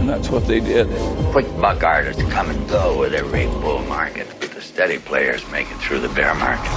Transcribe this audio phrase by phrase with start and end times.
[0.00, 0.86] And that's what they did.
[1.32, 5.66] Quick buck artists come and go with every bull market, but the steady players make
[5.74, 6.72] it through the bear market.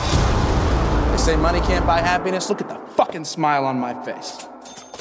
[1.11, 2.49] They say money can't buy happiness.
[2.49, 4.45] Look at the fucking smile on my face.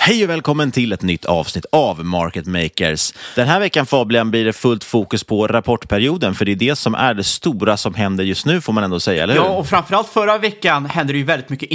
[0.00, 3.14] Hej och välkommen till ett nytt avsnitt av Market Makers.
[3.36, 6.94] Den här veckan Fabian blir det fullt fokus på rapportperioden, för det är det som
[6.94, 9.40] är det stora som händer just nu får man ändå säga, eller hur?
[9.40, 11.70] Ja, och framförallt förra veckan hände det ju väldigt mycket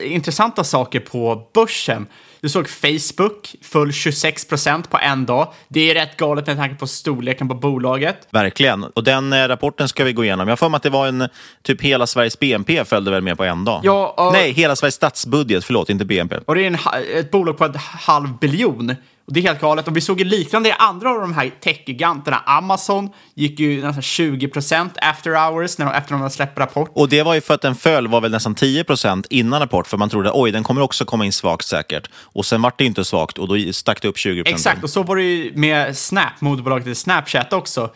[0.00, 2.06] intressanta saker på börsen.
[2.44, 5.52] Du såg Facebook full 26 procent på en dag.
[5.68, 8.28] Det är rätt galet med tanke på storleken på bolaget.
[8.30, 8.84] Verkligen.
[8.84, 10.48] Och den eh, rapporten ska vi gå igenom.
[10.48, 11.28] Jag har för mig att det var en,
[11.62, 13.80] typ hela Sveriges BNP följde väl med på en dag?
[13.84, 14.32] Ja, och...
[14.32, 16.36] Nej, hela Sveriges statsbudget, förlåt, inte BNP.
[16.44, 16.78] Och det är en,
[17.18, 18.94] ett bolag på en halv biljon.
[19.26, 19.88] Och det är helt galet.
[19.88, 22.42] Och vi såg ju liknande i andra av de här techgiganterna.
[22.46, 26.90] Amazon gick ju nästan 20% after hours när de, efter att de släppte rapport.
[26.94, 29.86] Och det var ju för att den föll var väl nästan 10% innan rapport.
[29.86, 32.10] För man trodde oj, den kommer också komma in svagt säkert.
[32.14, 35.02] Och sen vart det inte svagt och då stack det upp 20% Exakt, och så
[35.02, 37.90] var det ju med Snap, moderbolaget Snapchat också.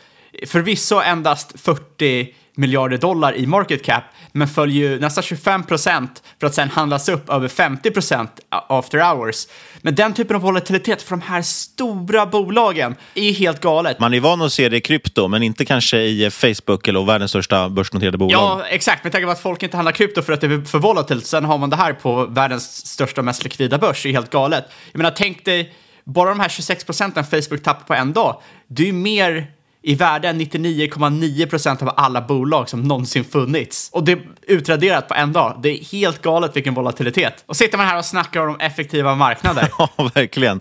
[0.46, 6.46] Förvisso endast 40 miljarder dollar i market cap, men föll ju nästan 25 procent för
[6.46, 9.46] att sen handlas upp över 50 procent after hours.
[9.82, 14.00] Men den typen av volatilitet för de här stora bolagen är helt galet.
[14.00, 17.30] Man är van att se det i krypto, men inte kanske i Facebook eller världens
[17.30, 18.32] största börsnoterade bolag.
[18.32, 19.04] Ja, exakt.
[19.04, 21.44] Med tanke på att folk inte handlar krypto för att det är för volatilt, sen
[21.44, 24.64] har man det här på världens största och mest likvida börs, det är helt galet.
[24.93, 25.75] Jag menar, tänk dig,
[26.05, 29.46] bara de här 26 procenten Facebook tappar på en dag, det är ju mer
[29.82, 33.90] i värde 99,9 procent av alla bolag som någonsin funnits.
[33.92, 35.60] Och det är utraderat på en dag.
[35.62, 37.44] Det är helt galet vilken volatilitet.
[37.46, 39.69] Och sitter man här och snackar om effektiva marknader.
[39.78, 40.60] ja, verkligen.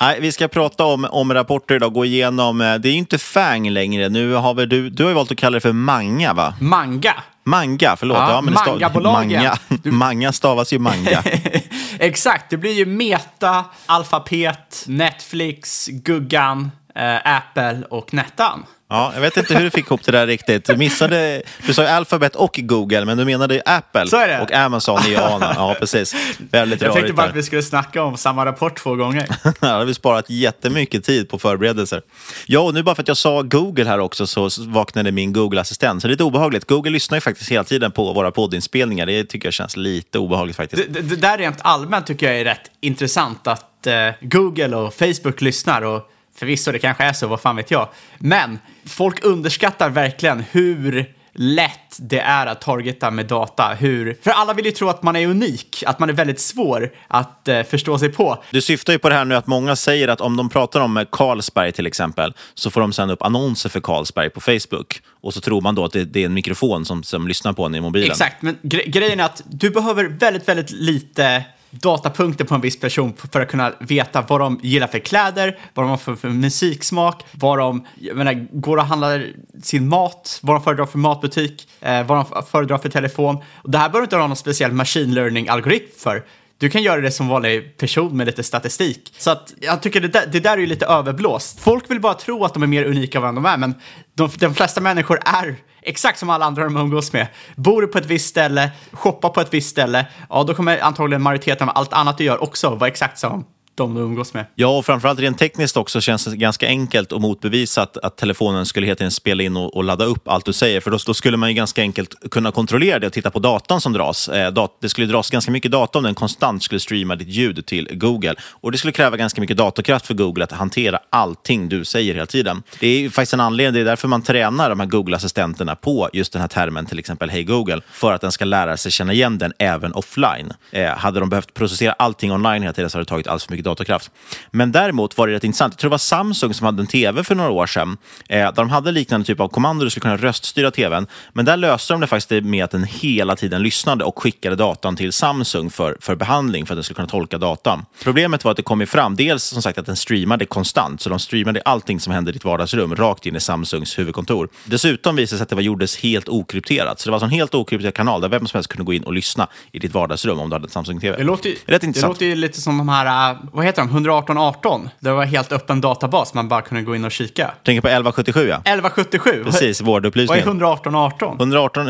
[0.00, 2.58] Nej, vi ska prata om, om rapporter idag, gå igenom.
[2.58, 4.08] Det är ju inte FANG längre.
[4.08, 6.54] Nu har vi, du, du har ju valt att kalla det för MANGA, va?
[6.60, 7.14] Manga?
[7.44, 8.18] Manga, förlåt.
[8.18, 9.42] Ja, ja, men mangabolagen.
[9.42, 9.58] Manga.
[9.68, 9.90] Du...
[9.92, 11.22] manga stavas ju manga.
[11.98, 18.64] Exakt, det blir ju Meta, Alphabet, Netflix, Guggan, eh, Apple och Nettan.
[18.92, 20.64] Ja, jag vet inte hur du fick ihop det där riktigt.
[20.64, 24.28] Du missade, du sa ju Alphabet och Google, men du menade ju Apple Så är
[24.28, 24.40] det.
[24.40, 25.52] och Amazon i ANA.
[25.56, 26.14] Ja, precis.
[26.50, 29.26] Väldigt Jag tänkte rörigt bara att vi skulle snacka om samma rapport två gånger.
[29.60, 32.02] Där har vi sparat jättemycket tid på förberedelser.
[32.46, 36.02] Ja, och nu bara för att jag sa Google här också så vaknade min Google-assistent.
[36.02, 36.64] Så det är lite obehagligt.
[36.64, 39.06] Google lyssnar ju faktiskt hela tiden på våra poddinspelningar.
[39.06, 40.82] Det tycker jag känns lite obehagligt faktiskt.
[40.88, 45.40] Det, det där rent allmänt tycker jag är rätt intressant att eh, Google och Facebook
[45.40, 47.88] lyssnar och förvisso det kanske är så, vad fan vet jag.
[48.18, 53.68] Men folk underskattar verkligen hur lätt det är att targeta med data.
[53.68, 56.92] Hur, för alla vill ju tro att man är unik, att man är väldigt svår
[57.08, 58.44] att eh, förstå sig på.
[58.50, 60.96] Du syftar ju på det här nu att många säger att om de pratar om
[60.96, 65.00] eh, Carlsberg till exempel så får de sända upp annonser för Carlsberg på Facebook.
[65.20, 67.64] Och så tror man då att det, det är en mikrofon som, som lyssnar på
[67.64, 68.10] en i mobilen.
[68.10, 72.80] Exakt, men gre grejen är att du behöver väldigt, väldigt lite datapunkter på en viss
[72.80, 76.28] person för att kunna veta vad de gillar för kläder, vad de har för, för
[76.28, 79.26] musiksmak, vad de menar, går och handlar
[79.62, 83.36] sin mat, vad de föredrar för matbutik, eh, vad de föredrar för telefon.
[83.54, 86.24] Och det här behöver du inte ha någon speciell machine learning-algoritm för.
[86.58, 89.14] Du kan göra det som vanlig person med lite statistik.
[89.18, 91.60] Så att jag tycker det där, det där är ju lite överblåst.
[91.60, 93.74] Folk vill bara tro att de är mer unika än vad de är, men
[94.14, 97.26] de, de flesta människor är exakt som alla andra de umgås med.
[97.56, 101.22] Bor du på ett visst ställe, shoppar på ett visst ställe, ja då kommer antagligen
[101.22, 103.44] majoriteten av allt annat du gör också vara exakt som
[103.74, 104.46] de du umgås med.
[104.54, 108.66] Ja, och framförallt rent tekniskt också känns det ganska enkelt och motbevisa att, att telefonen
[108.66, 110.80] skulle hela tiden spela in och, och ladda upp allt du säger.
[110.80, 113.80] För då, då skulle man ju ganska enkelt kunna kontrollera det och titta på datan
[113.80, 114.28] som dras.
[114.28, 117.66] Eh, dat, det skulle dras ganska mycket data om den konstant skulle streama ditt ljud
[117.66, 118.34] till Google.
[118.50, 122.26] Och det skulle kräva ganska mycket datorkraft för Google att hantera allting du säger hela
[122.26, 122.62] tiden.
[122.80, 126.10] Det är ju faktiskt en anledning, det är därför man tränar de här Google-assistenterna på
[126.12, 129.12] just den här termen, till exempel Hej Google, för att den ska lära sig känna
[129.12, 130.52] igen den även offline.
[130.70, 133.52] Eh, hade de behövt processera allting online hela tiden så hade det tagit alldeles för
[133.52, 134.10] mycket datorkraft.
[134.50, 135.72] Men däremot var det rätt intressant.
[135.72, 137.96] Jag tror det var Samsung som hade en tv för några år sedan,
[138.28, 141.06] eh, där de hade liknande typ av kommando, du skulle kunna röststyra tvn.
[141.32, 144.96] Men där löste de det faktiskt med att den hela tiden lyssnade och skickade datan
[144.96, 147.84] till Samsung för, för behandling, för att den skulle kunna tolka datan.
[148.02, 151.18] Problemet var att det kom fram, dels som sagt att den streamade konstant, så de
[151.18, 154.48] streamade allting som hände i ditt vardagsrum rakt in i Samsungs huvudkontor.
[154.64, 157.54] Dessutom visade det sig att det var, gjordes helt okrypterat, så det var en helt
[157.54, 160.50] okrypterad kanal där vem som helst kunde gå in och lyssna i ditt vardagsrum om
[160.50, 161.16] du hade en Samsung-tv.
[161.16, 162.10] Det låter, Rätt det intressant.
[162.10, 164.88] låter ju lite som de här, äh, vad heter de, 11818?
[165.00, 167.54] Det var helt öppen databas, man bara kunde gå in och kika.
[167.64, 168.54] Tänker på 1177, ja.
[168.54, 169.44] 1177?
[169.44, 170.42] Precis, Vad är vårdupplysningen.
[170.42, 171.36] 11818?
[171.38, 171.88] 118,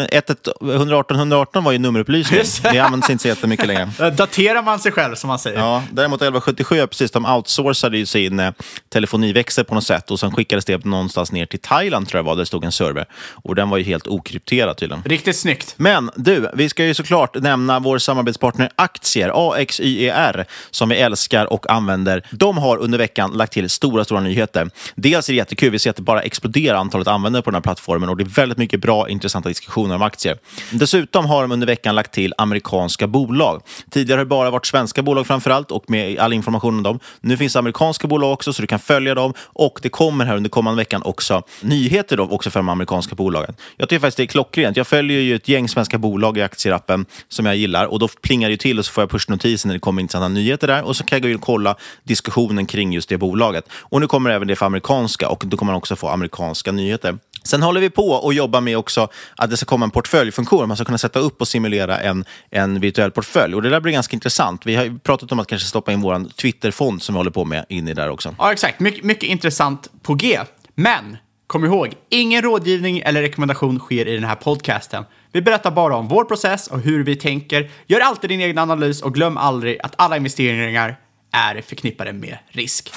[0.61, 2.41] 118 118 var ju nummerupplysning.
[2.63, 2.79] Det.
[2.79, 4.11] Används inte så jättemycket längre.
[4.11, 5.59] Daterar man sig själv, som man säger.
[5.59, 8.53] Ja, däremot 1177, ja, precis, de outsourcade ju sin eh,
[8.89, 12.35] telefoniväxel på något sätt och sen skickades det någonstans ner till Thailand tror jag var,
[12.35, 13.07] där det stod en server.
[13.45, 15.03] Och den var ju helt okrypterad tydligen.
[15.05, 15.75] Riktigt snyggt.
[15.77, 21.71] Men du, vi ska ju såklart nämna vår samarbetspartner Aktier, AXYER, som vi älskar och
[21.71, 22.27] använder.
[22.31, 24.71] De har under veckan lagt till stora, stora nyheter.
[24.95, 27.63] Dels är det jättekul, vi ser att det bara exploderar antalet användare på den här
[27.63, 30.39] plattformen och det är väldigt mycket bra, intressanta diskussioner om aktier.
[30.71, 33.63] Dessutom har de under veckan lagt till amerikanska bolag.
[33.91, 37.01] Tidigare har det bara varit svenska bolag framför allt och med all information om dem.
[37.21, 40.37] Nu finns det amerikanska bolag också så du kan följa dem och det kommer här
[40.37, 43.55] under kommande veckan också nyheter då också för de amerikanska bolagen.
[43.77, 44.77] Jag tycker faktiskt det är klockrent.
[44.77, 48.49] Jag följer ju ett gäng svenska bolag i aktierappen som jag gillar och då plingar
[48.49, 50.97] det ju till och så får jag pushnotiser när det kommer intressanta nyheter där och
[50.97, 53.65] så kan jag gå in kolla diskussionen kring just det bolaget.
[53.73, 57.19] Och nu kommer även det för amerikanska och då kommer man också få amerikanska nyheter.
[57.45, 60.69] Sen håller vi på och jobbar med också att det ska komma en portföljfunktion.
[60.69, 63.55] Man ska kunna sätta upp och simulera en, en virtuell portfölj.
[63.55, 64.67] Och det där blir ganska intressant.
[64.67, 67.45] Vi har ju pratat om att kanske stoppa in vår Twitterfond som vi håller på
[67.45, 68.35] med in i där också.
[68.39, 68.81] Ja, exakt.
[68.81, 70.41] My mycket intressant på G.
[70.75, 75.05] Men kom ihåg, ingen rådgivning eller rekommendation sker i den här podcasten.
[75.33, 77.71] Vi berättar bara om vår process och hur vi tänker.
[77.87, 80.97] Gör alltid din egen analys och glöm aldrig att alla investeringar
[81.33, 82.91] är förknippade med risk.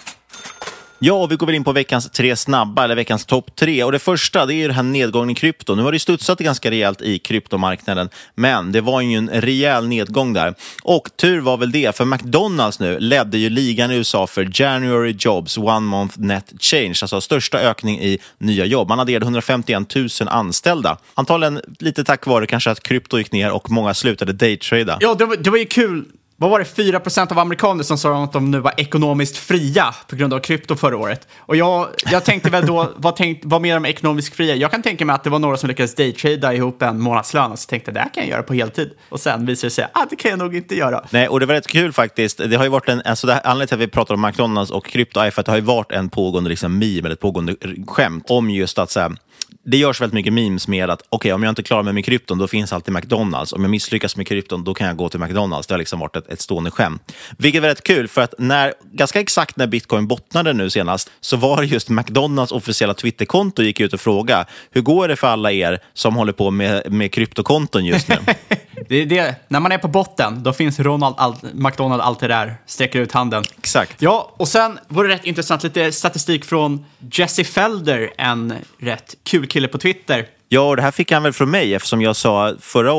[0.99, 3.83] Ja, och vi går väl in på veckans tre snabba, eller veckans topp tre.
[3.83, 5.75] Och det första det är ju den här nedgången i krypto.
[5.75, 10.33] Nu har det studsat ganska rejält i kryptomarknaden, men det var ju en rejäl nedgång
[10.33, 10.55] där.
[10.83, 15.15] Och tur var väl det, för McDonalds nu ledde ju ligan i USA för January
[15.19, 18.89] Jobs One Month Net Change, alltså största ökning i nya jobb.
[18.89, 20.97] Man adderade 151 000 anställda.
[21.13, 24.97] Antagligen lite tack vare kanske att krypto gick ner och många slutade daytrada.
[25.01, 26.05] Ja, det var, det var ju kul.
[26.37, 30.15] Vad var det, 4% av amerikaner som sa att de nu var ekonomiskt fria på
[30.15, 31.27] grund av krypto förra året?
[31.37, 34.55] Och jag, jag tänkte väl då, vad, tänkt, vad mer de ekonomiskt fria?
[34.55, 37.59] Jag kan tänka mig att det var några som lyckades daytrada ihop en månadslön och
[37.59, 38.91] så tänkte det här kan jag göra på heltid.
[39.09, 41.05] Och sen visade det sig, ah, det kan jag nog inte göra.
[41.09, 42.37] Nej, och det var rätt kul faktiskt.
[42.37, 44.71] Det har ju varit en, alltså det här, anledningen till att vi pratar om McDonalds
[44.71, 47.19] och krypto är för att det har ju varit en pågående liksom, meme, eller ett
[47.19, 47.55] pågående
[47.87, 49.15] skämt om just att så här,
[49.63, 52.37] det görs väldigt mycket memes med att okej, om jag inte klarar mig med krypton,
[52.37, 53.53] då finns alltid McDonalds.
[53.53, 55.67] Om jag misslyckas med krypton, då kan jag gå till McDonalds.
[55.67, 57.13] Det har liksom varit ett, ett stående skämt.
[57.37, 61.37] Vilket var rätt kul, för att när, ganska exakt när bitcoin bottnade nu senast, så
[61.37, 65.51] var det just McDonalds officiella Twitterkonto gick ut och frågade hur går det för alla
[65.51, 68.17] er som håller på med, med kryptokonton just nu?
[68.87, 69.35] Det är det.
[69.47, 73.43] När man är på botten, då finns Ronald all, McDonald alltid där, sträcker ut handen.
[73.57, 74.01] Exakt.
[74.01, 79.47] Ja, och sen var det rätt intressant, lite statistik från Jesse Felder, en rätt kul
[79.47, 80.25] kille på Twitter.
[80.49, 82.93] Ja, och det här fick han väl från mig eftersom jag sa förra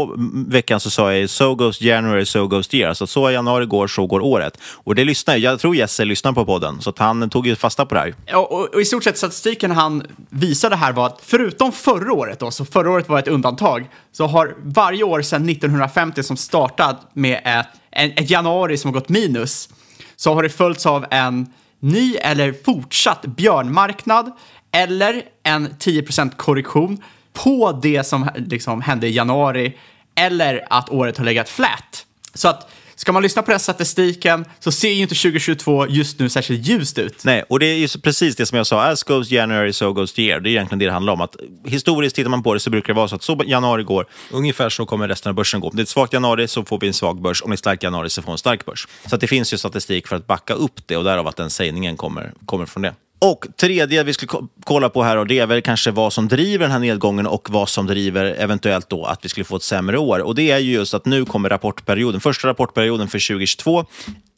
[0.46, 2.88] veckan så sa jag so goes January, so goes the year.
[2.88, 4.58] Alltså så januari går, så går året.
[4.62, 7.86] Och det lyssnar jag tror Jesse lyssnar på podden, så att han tog ju fasta
[7.86, 8.14] på det här.
[8.26, 12.40] Ja, och, och i stort sett statistiken han visade här var att förutom förra året
[12.40, 17.10] då, så förra året var ett undantag, så har varje år sedan 1950 som startat
[17.12, 19.68] med ett, en, ett januari som har gått minus,
[20.16, 21.46] så har det följts av en
[21.80, 24.32] ny eller fortsatt björnmarknad
[24.72, 27.02] eller en 10% korrektion
[27.44, 29.76] på det som liksom hände i januari
[30.14, 32.06] eller att året har legat flat.
[32.34, 36.28] Så att ska man lyssna på den statistiken så ser ju inte 2022 just nu
[36.28, 37.24] särskilt ljust ut.
[37.24, 38.82] Nej, och det är ju precis det som jag sa.
[38.82, 40.40] As goes January, so goes the year.
[40.40, 41.20] Det är egentligen det det handlar om.
[41.20, 44.06] Att historiskt tittar man på det så brukar det vara så att så januari går,
[44.30, 45.68] ungefär så kommer resten av börsen gå.
[45.68, 47.42] Om det är ett svagt januari så får vi en svag börs.
[47.42, 48.88] Om det är stark januari så får vi en stark börs.
[49.06, 51.50] Så att det finns ju statistik för att backa upp det och därav att den
[51.50, 52.94] sägningen kommer, kommer från det.
[53.18, 54.32] Och tredje vi skulle
[54.64, 57.50] kolla på här och det är väl kanske vad som driver den här nedgången och
[57.50, 60.18] vad som driver eventuellt då att vi skulle få ett sämre år.
[60.18, 63.84] Och det är ju just att nu kommer rapportperioden, första rapportperioden för 2022.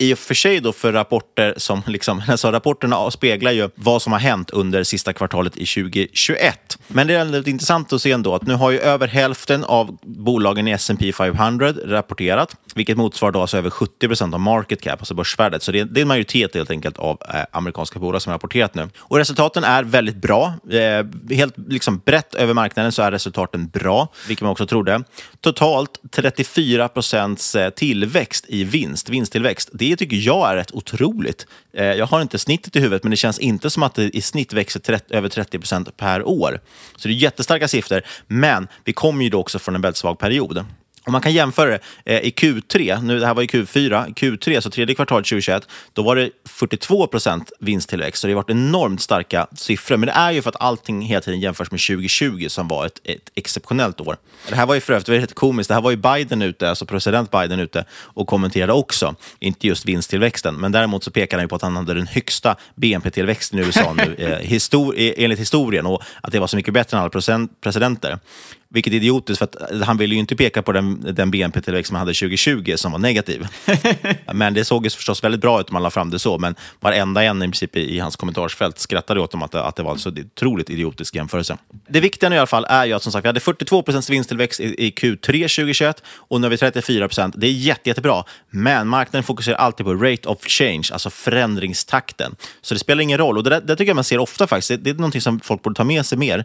[0.01, 4.13] I och för sig då för rapporter som, liksom, alltså rapporterna speglar ju vad som
[4.13, 6.79] har hänt under sista kvartalet i 2021.
[6.89, 9.99] Men det är väldigt intressant att se ändå att nu har ju över hälften av
[10.03, 15.01] bolagen i S&P 500 rapporterat, vilket motsvarar då alltså över 70 procent av market cap,
[15.01, 15.63] alltså börsvärdet.
[15.63, 18.39] Så det är, det är en majoritet helt enkelt av eh, amerikanska bolag som har
[18.69, 19.01] rapporterat nu.
[19.01, 20.55] Och resultaten är väldigt bra.
[20.71, 25.05] Eh, helt liksom brett över marknaden så är resultaten bra, vilket man också trodde.
[25.41, 29.71] Totalt 34 procents eh, tillväxt i vinst, vinsttillväxt.
[29.73, 31.47] Det tycker jag är rätt otroligt.
[31.75, 34.21] Eh, jag har inte snittet i huvudet, men det känns inte som att det i
[34.21, 36.61] snitt växer 30, över 30 procent per år.
[36.97, 40.19] Så det är jättestarka siffror, men vi kommer ju då också från en väldigt svag
[40.19, 40.65] period.
[41.09, 44.61] Om man kan jämföra det eh, i Q3, nu det här var i Q4, Q3,
[44.61, 48.21] så tredje kvartalet 2021, då var det 42 procent vinsttillväxt.
[48.21, 49.97] Så det har varit enormt starka siffror.
[49.97, 53.01] Men det är ju för att allting hela tiden jämförs med 2020 som var ett,
[53.05, 54.17] ett exceptionellt år.
[54.49, 55.69] Det här var ju för övrigt helt komiskt.
[55.69, 59.15] Det här var ju Biden ute, alltså president Biden ute och kommenterade också.
[59.39, 62.57] Inte just vinsttillväxten, men däremot så pekade han ju på att han hade den högsta
[62.75, 66.97] BNP-tillväxten i USA nu eh, histor enligt historien och att det var så mycket bättre
[66.97, 68.19] än alla presidenter.
[68.71, 71.99] Vilket är idiotiskt, för att han ville ju inte peka på den, den BNP-tillväxt man
[71.99, 73.47] hade 2020 som var negativ.
[74.33, 76.55] men det såg ju förstås väldigt bra ut om man la fram det så, men
[76.81, 79.93] varenda en i princip i, hans kommentarsfält skrattade åt dem att, det- att det var
[79.93, 81.57] en så otroligt idiotisk jämförelse.
[81.89, 84.11] Det viktiga nu i alla fall är ju att som sagt, vi hade 42 procents
[84.11, 87.35] vinsttillväxt i, i Q3 2021 och nu har vi 34 procent.
[87.39, 92.37] Det är jätte, jättebra, men marknaden fokuserar alltid på rate of change, alltså förändringstakten.
[92.61, 94.69] Så det spelar ingen roll, och det, där, det tycker jag man ser ofta faktiskt.
[94.69, 96.45] Det, det är någonting som folk borde ta med sig mer.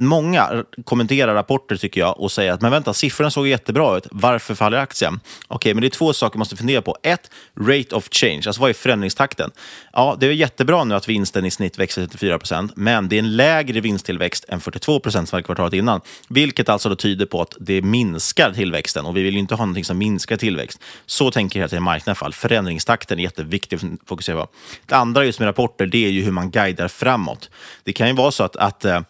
[0.00, 4.06] Många kommenterar rapporter tycker jag och säger att men vänta, siffrorna såg jättebra ut.
[4.10, 5.20] Varför faller aktien?
[5.48, 6.96] Okej, men det är två saker man måste fundera på.
[7.02, 9.50] Ett, rate of change, alltså vad är förändringstakten?
[9.92, 13.18] Ja, det är jättebra nu att vinsten i snitt växer 34 procent, men det är
[13.18, 17.42] en lägre vinsttillväxt än 42 procent som var kvartalet innan, vilket alltså då tyder på
[17.42, 20.80] att det minskar tillväxten och vi vill ju inte ha någonting som minskar tillväxt.
[21.06, 22.32] Så tänker hela tiden marknaden i alla fall.
[22.32, 24.52] Förändringstakten är jätteviktig att fokusera på.
[24.86, 27.50] Det andra just med rapporter, det är ju hur man guidar framåt.
[27.84, 29.00] Det kan ju vara så att, att eh,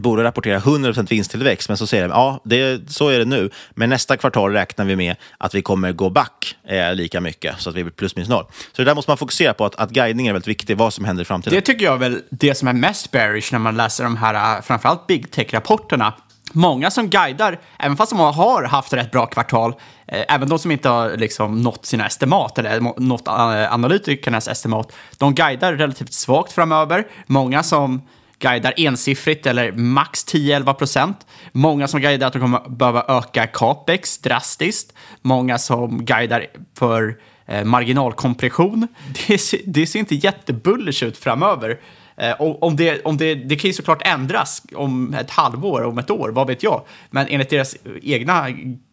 [0.00, 3.50] borde rapportera 100% vinsttillväxt, men så säger de ja, det, så är det nu.
[3.70, 7.70] Men nästa kvartal räknar vi med att vi kommer gå back eh, lika mycket, så
[7.70, 8.44] att vi blir plus minus noll.
[8.72, 11.04] Så det där måste man fokusera på, att, att guidning är väldigt viktigt, vad som
[11.04, 11.54] händer i framtiden.
[11.54, 14.56] Det tycker jag är väl det som är mest bearish när man läser de här,
[14.56, 16.12] eh, framförallt big tech-rapporterna.
[16.52, 19.74] Många som guidar, även fast de har haft rätt bra kvartal,
[20.06, 24.92] eh, även de som inte har liksom nått sina estimat eller nått eh, analytikernas estimat,
[25.18, 27.06] de guidar relativt svagt framöver.
[27.26, 28.02] Många som
[28.38, 31.26] guidar ensiffrigt eller max 10-11 procent.
[31.52, 34.92] Många som guidar att de kommer behöva öka capex drastiskt.
[35.22, 36.46] Många som guidar
[36.78, 38.88] för eh, marginalkompression.
[39.26, 41.80] Det ser, det ser inte jättebullish ut framöver.
[42.16, 46.10] Eh, om det, om det, det kan ju såklart ändras om ett halvår, om ett
[46.10, 46.82] år, vad vet jag.
[47.10, 48.46] Men enligt deras egna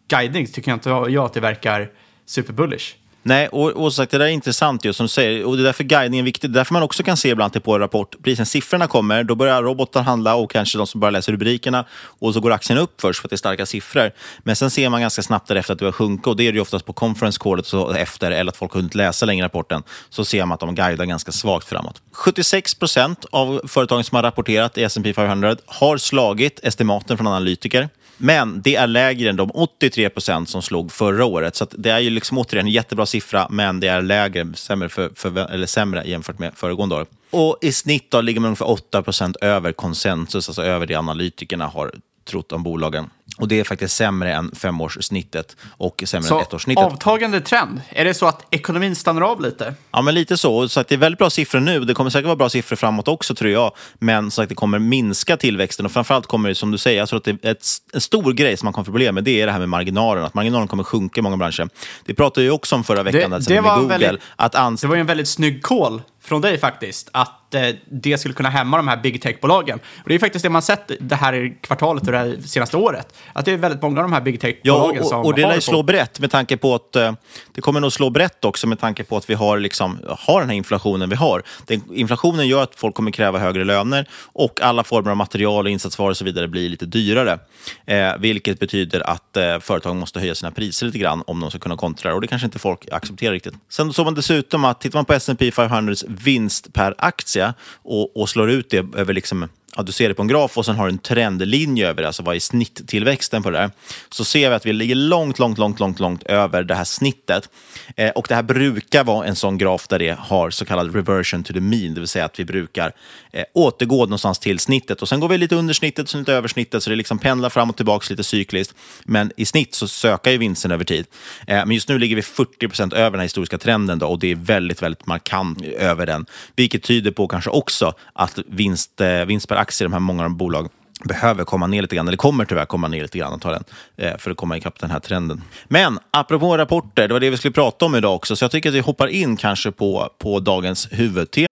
[0.08, 1.90] guidning tycker jag inte jag att det verkar
[2.26, 2.94] superbullish.
[3.22, 5.44] Nej, och, och sagt, det där är intressant just som du säger.
[5.44, 6.50] Och det är därför guidning är viktig.
[6.50, 9.24] Det är därför man också kan se ibland på en rapport, precis när siffrorna kommer,
[9.24, 12.78] då börjar robotar handla och kanske de som bara läser rubrikerna och så går aktien
[12.78, 14.10] upp först för att det är starka siffror.
[14.42, 16.56] Men sen ser man ganska snabbt därefter att det börjar sjunka och det är det
[16.56, 19.82] ju oftast på conference callet så efter eller att folk har hunnit läsa längre rapporten
[20.10, 22.02] så ser man att de guidar ganska svagt framåt.
[22.12, 27.88] 76 procent av företagen som har rapporterat i S&P 500 har slagit estimaten från analytiker.
[28.16, 31.56] Men det är lägre än de 83 procent som slog förra året.
[31.56, 35.10] Så det är ju liksom återigen en jättebra siffra, men det är lägre, sämre, för,
[35.14, 37.06] för, eller sämre jämfört med föregående år.
[37.30, 41.66] Och i snitt då ligger man ungefär 8 procent över konsensus, alltså över det analytikerna
[41.66, 41.92] har
[42.24, 43.10] trott om bolagen.
[43.38, 46.84] Och det är faktiskt sämre än femårssnittet och sämre så än ettårssnittet.
[46.84, 49.74] avtagande trend, är det så att ekonomin stannar av lite?
[49.90, 50.68] Ja, men lite så.
[50.68, 51.80] så att det är väldigt bra siffror nu.
[51.80, 53.72] Det kommer säkert vara bra siffror framåt också, tror jag.
[53.98, 55.86] Men så att det kommer minska tillväxten.
[55.86, 58.32] Och framförallt kommer det, som du säger, jag tror att det är ett, en stor
[58.32, 60.24] grej som man kommer få problem med, det är det här med marginalen.
[60.24, 61.68] Att marginalen kommer sjunka i många branscher.
[62.04, 63.98] Det pratade ju också om förra veckan, Det, att det, med Google.
[63.98, 68.18] väldigt, att det var ju en väldigt snygg call från dig faktiskt, att eh, det
[68.18, 69.78] skulle kunna hämma de här big tech-bolagen.
[70.02, 73.14] Och det är faktiskt det man sett det här kvartalet och det här senaste året.
[73.32, 75.42] Att det är väldigt många av de här big Ja, tech-bolagen som och, och det
[75.42, 77.12] lär ju slå brett med tanke på att eh,
[77.52, 80.48] det kommer nog slå brett också med tanke på att vi har, liksom, har den
[80.48, 81.42] här inflationen vi har.
[81.66, 86.10] Den, inflationen gör att folk kommer kräva högre löner och alla former av material, insatsvaror
[86.10, 87.38] och så vidare blir lite dyrare.
[87.86, 91.58] Eh, vilket betyder att eh, företag måste höja sina priser lite grann om de ska
[91.58, 92.14] kunna kontra.
[92.14, 93.54] Och det kanske inte folk accepterar riktigt.
[93.68, 97.41] Sen såg man dessutom att tittar man på S&P 500s vinst per aktie
[97.82, 100.64] och, och slår ut det över liksom ja, du ser det på en graf och
[100.66, 103.70] sen har du en trendlinje över det, alltså vad är snitttillväxten på det där,
[104.10, 107.48] så ser vi att vi ligger långt, långt, långt, långt, långt över det här snittet.
[107.96, 111.44] Eh, och det här brukar vara en sån graf där det har så kallad reversion
[111.44, 112.92] to the mean, det vill säga att vi brukar
[113.32, 115.02] eh, återgå någonstans till snittet.
[115.02, 117.18] Och sen går vi lite under snittet och sen lite över snittet, så det liksom
[117.18, 118.74] pendlar fram och tillbaka lite cykliskt.
[119.04, 121.06] Men i snitt så sökar ju vinsten över tid.
[121.46, 124.18] Eh, men just nu ligger vi 40 procent över den här historiska trenden då, och
[124.18, 126.26] det är väldigt, väldigt markant över den.
[126.56, 130.36] Vilket tyder på kanske också att vinst, eh, vinst per aktier, de här många de
[130.36, 130.68] bolag
[131.04, 133.64] behöver komma ner lite grann, eller kommer tyvärr komma ner lite grann antagligen,
[133.96, 135.42] eh, för att komma ikapp den här trenden.
[135.68, 138.68] Men apropå rapporter, det var det vi skulle prata om idag också, så jag tycker
[138.68, 141.46] att vi hoppar in kanske på, på dagens huvudtema.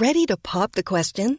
[0.00, 1.38] Ready to pop the question?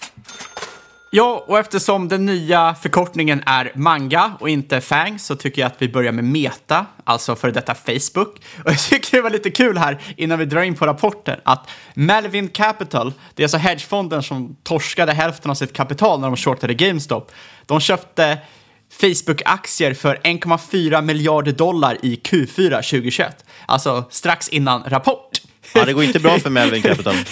[1.13, 5.81] Ja, och eftersom den nya förkortningen är manga och inte FANG så tycker jag att
[5.81, 8.41] vi börjar med Meta, alltså för detta Facebook.
[8.65, 11.69] Och jag tycker det var lite kul här innan vi drar in på rapporten att
[11.93, 16.73] Melvin Capital, det är alltså hedgefonden som torskade hälften av sitt kapital när de shortade
[16.73, 17.31] GameStop.
[17.65, 18.37] De köpte
[19.01, 25.40] Facebook-aktier för 1,4 miljarder dollar i Q4 2021, alltså strax innan rapport.
[25.75, 27.15] Ja, det går inte bra för Melvin Capital.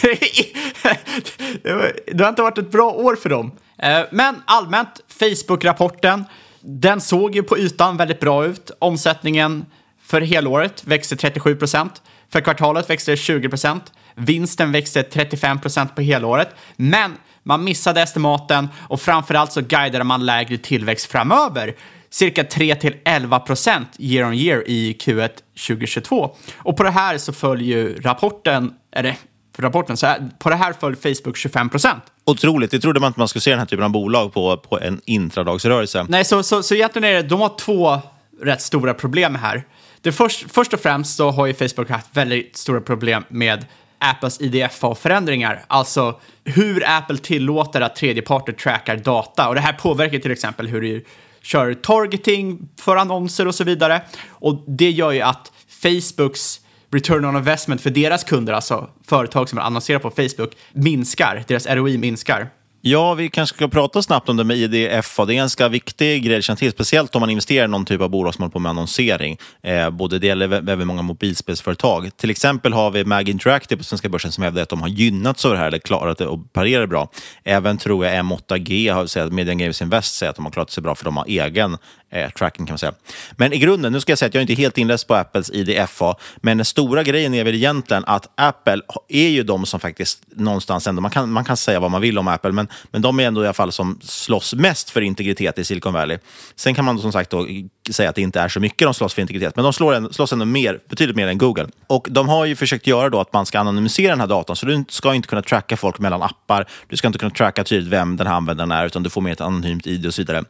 [2.13, 3.51] det har inte varit ett bra år för dem.
[3.77, 6.25] Eh, Men allmänt, Facebook-rapporten,
[6.61, 8.71] den såg ju på ytan väldigt bra ut.
[8.79, 9.65] Omsättningen
[10.03, 12.01] för helåret växte 37 procent.
[12.31, 13.83] För kvartalet växte det 20 procent.
[14.15, 16.49] Vinsten växte 35 procent på helåret.
[16.75, 21.75] Men man missade estimaten och framförallt så guidade man lägre tillväxt framöver.
[22.09, 25.29] Cirka 3-11 procent year on year i Q1
[25.67, 26.35] 2022.
[26.57, 29.15] Och på det här så följer ju rapporten, eller
[29.55, 32.03] för rapporten, så här, på det här föll Facebook 25 procent.
[32.25, 32.71] Otroligt.
[32.71, 35.01] Det trodde man inte man skulle se den här typen av bolag på, på en
[35.05, 36.05] intradagsrörelse.
[36.09, 37.99] Nej, så, så, så egentligen är det, de har två
[38.41, 39.63] rätt stora problem här.
[40.01, 43.65] Det först, först och främst så har ju Facebook haft väldigt stora problem med
[43.99, 49.47] Apples IDFA-förändringar, alltså hur Apple tillåter att tredjeparter trackar data.
[49.47, 51.03] Och det här påverkar till exempel hur
[51.51, 54.01] kör targeting för annonser och så vidare.
[54.29, 59.59] Och det gör ju att Facebooks return on investment för deras kunder, alltså företag som
[59.59, 61.43] annonserar på Facebook, minskar.
[61.47, 62.49] Deras ROI minskar.
[62.81, 65.25] Ja, vi kanske ska prata snabbt om det med IDFA.
[65.25, 67.85] Det är en ganska viktig grej att känna till, speciellt om man investerar i någon
[67.85, 69.37] typ av bolag som håller på med annonsering.
[69.63, 72.17] Eh, både det gäller även många mobilspelsföretag.
[72.17, 75.45] Till exempel har vi Mag Interactive på svenska börsen som hävdar att de har gynnats
[75.45, 77.11] av det här, eller klarat det och parerar bra.
[77.43, 80.95] Även tror jag M8G, har Media Games Invest, säger att de har klarat sig bra
[80.95, 81.77] för de har egen
[82.09, 82.93] eh, tracking kan man säga.
[83.31, 85.51] Men i grunden, nu ska jag säga att jag är inte helt inläst på Apples
[85.51, 90.23] IDFA, men den stora grejen är väl egentligen att Apple är ju de som faktiskt
[90.35, 93.19] någonstans ändå, man kan, man kan säga vad man vill om Apple, men, men de
[93.19, 96.17] är ändå i alla fall som slåss mest för integritet i Silicon Valley.
[96.55, 97.47] Sen kan man då, som sagt då,
[97.91, 100.13] säga att det inte är så mycket de slåss för integritet, men de slår en,
[100.13, 101.67] slåss ändå mer, betydligt mer än Google.
[101.87, 104.65] Och de har ju försökt göra då att man ska anonymisera den här datan, så
[104.65, 108.17] du ska inte kunna tracka folk mellan appar, du ska inte kunna tracka tydligt vem
[108.17, 110.43] den här användaren är, utan du får mer ett anonymt ID och så vidare.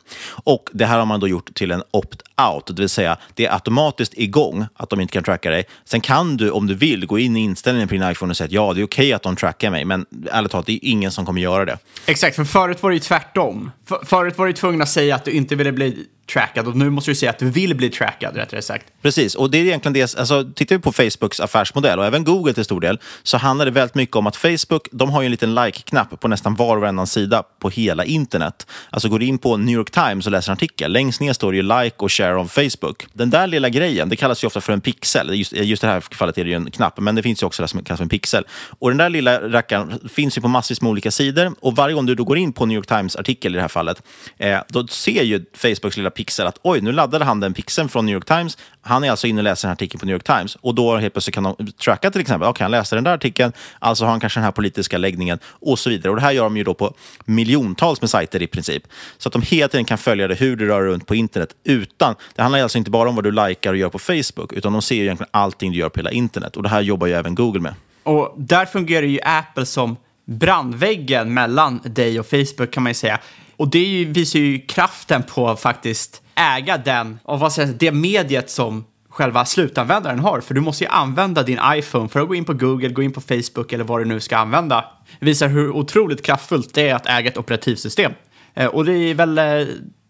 [0.44, 3.54] Och det här har man då gjort till en opt-out, det vill säga det är
[3.54, 5.66] automatiskt igång att de inte kan tracka dig.
[5.86, 8.46] Sen kan du, om du vill, gå in i inställningen på din iPhone och säga
[8.46, 10.80] att ja, det är okej okay att de trackar mig, men ärligt talat, det är
[10.82, 11.78] ingen som kommer göra det.
[12.06, 13.72] Exakt, för förut var det ju tvärtom.
[13.86, 16.90] För, förut var du tvungen att säga att du inte ville bli trackad och nu
[16.90, 18.86] måste du säga att du vill bli trackad, rättare sagt.
[19.02, 22.54] Precis, och det är egentligen det, alltså tittar vi på Facebooks affärsmodell och även Google
[22.54, 25.32] till stor del, så handlar det väldigt mycket om att Facebook, de har ju en
[25.32, 28.68] liten like-knapp på nästan var och varannan sida på hela internet.
[28.90, 31.52] Alltså går du in på New York Times och läser en artikel, längst ner står
[31.52, 33.06] det ju like och share on Facebook.
[33.14, 35.94] Den där lilla grejen, det kallas ju ofta för en pixel, just, just i det
[35.94, 37.98] här fallet är det ju en knapp, men det finns ju också det som kallas
[37.98, 38.46] för en pixel.
[38.80, 42.06] Och den där lilla rackaren finns ju på massvis med olika sidor och varje gång
[42.06, 44.04] du då går in på New York Times-artikel i det här fallet,
[44.38, 48.06] eh, då ser ju Facebooks lilla pixel att oj, nu laddade han den pixeln från
[48.06, 48.58] New York Times.
[48.82, 51.14] Han är alltså inne och läser en artikel på New York Times och då helt
[51.14, 52.50] plötsligt kan de tracka till exempel.
[52.50, 55.40] Okej, okay, han läste den där artikeln, alltså har han kanske den här politiska läggningen
[55.46, 56.10] och så vidare.
[56.10, 56.94] Och det här gör de ju då på
[57.26, 58.84] miljontals med sajter i princip.
[59.18, 62.16] Så att de hela tiden kan följa det, hur du rör runt på internet utan,
[62.36, 64.82] det handlar alltså inte bara om vad du likar och gör på Facebook, utan de
[64.82, 66.58] ser ju egentligen allting du gör på hela internet.
[66.58, 67.74] Och det här jobbar ju även Google med.
[68.04, 73.20] Och där fungerar ju Apple som brandväggen mellan dig och Facebook kan man ju säga.
[73.60, 78.50] Och det visar ju kraften på att faktiskt äga den, och vad säger, det mediet
[78.50, 80.42] som själva slutanvändaren har.
[80.42, 83.12] För du måste ju använda din iPhone för att gå in på Google, gå in
[83.12, 84.86] på Facebook eller vad du nu ska använda.
[85.20, 88.12] Det visar hur otroligt kraftfullt det är att äga ett operativsystem.
[88.54, 89.68] Eh, och det är väl eh,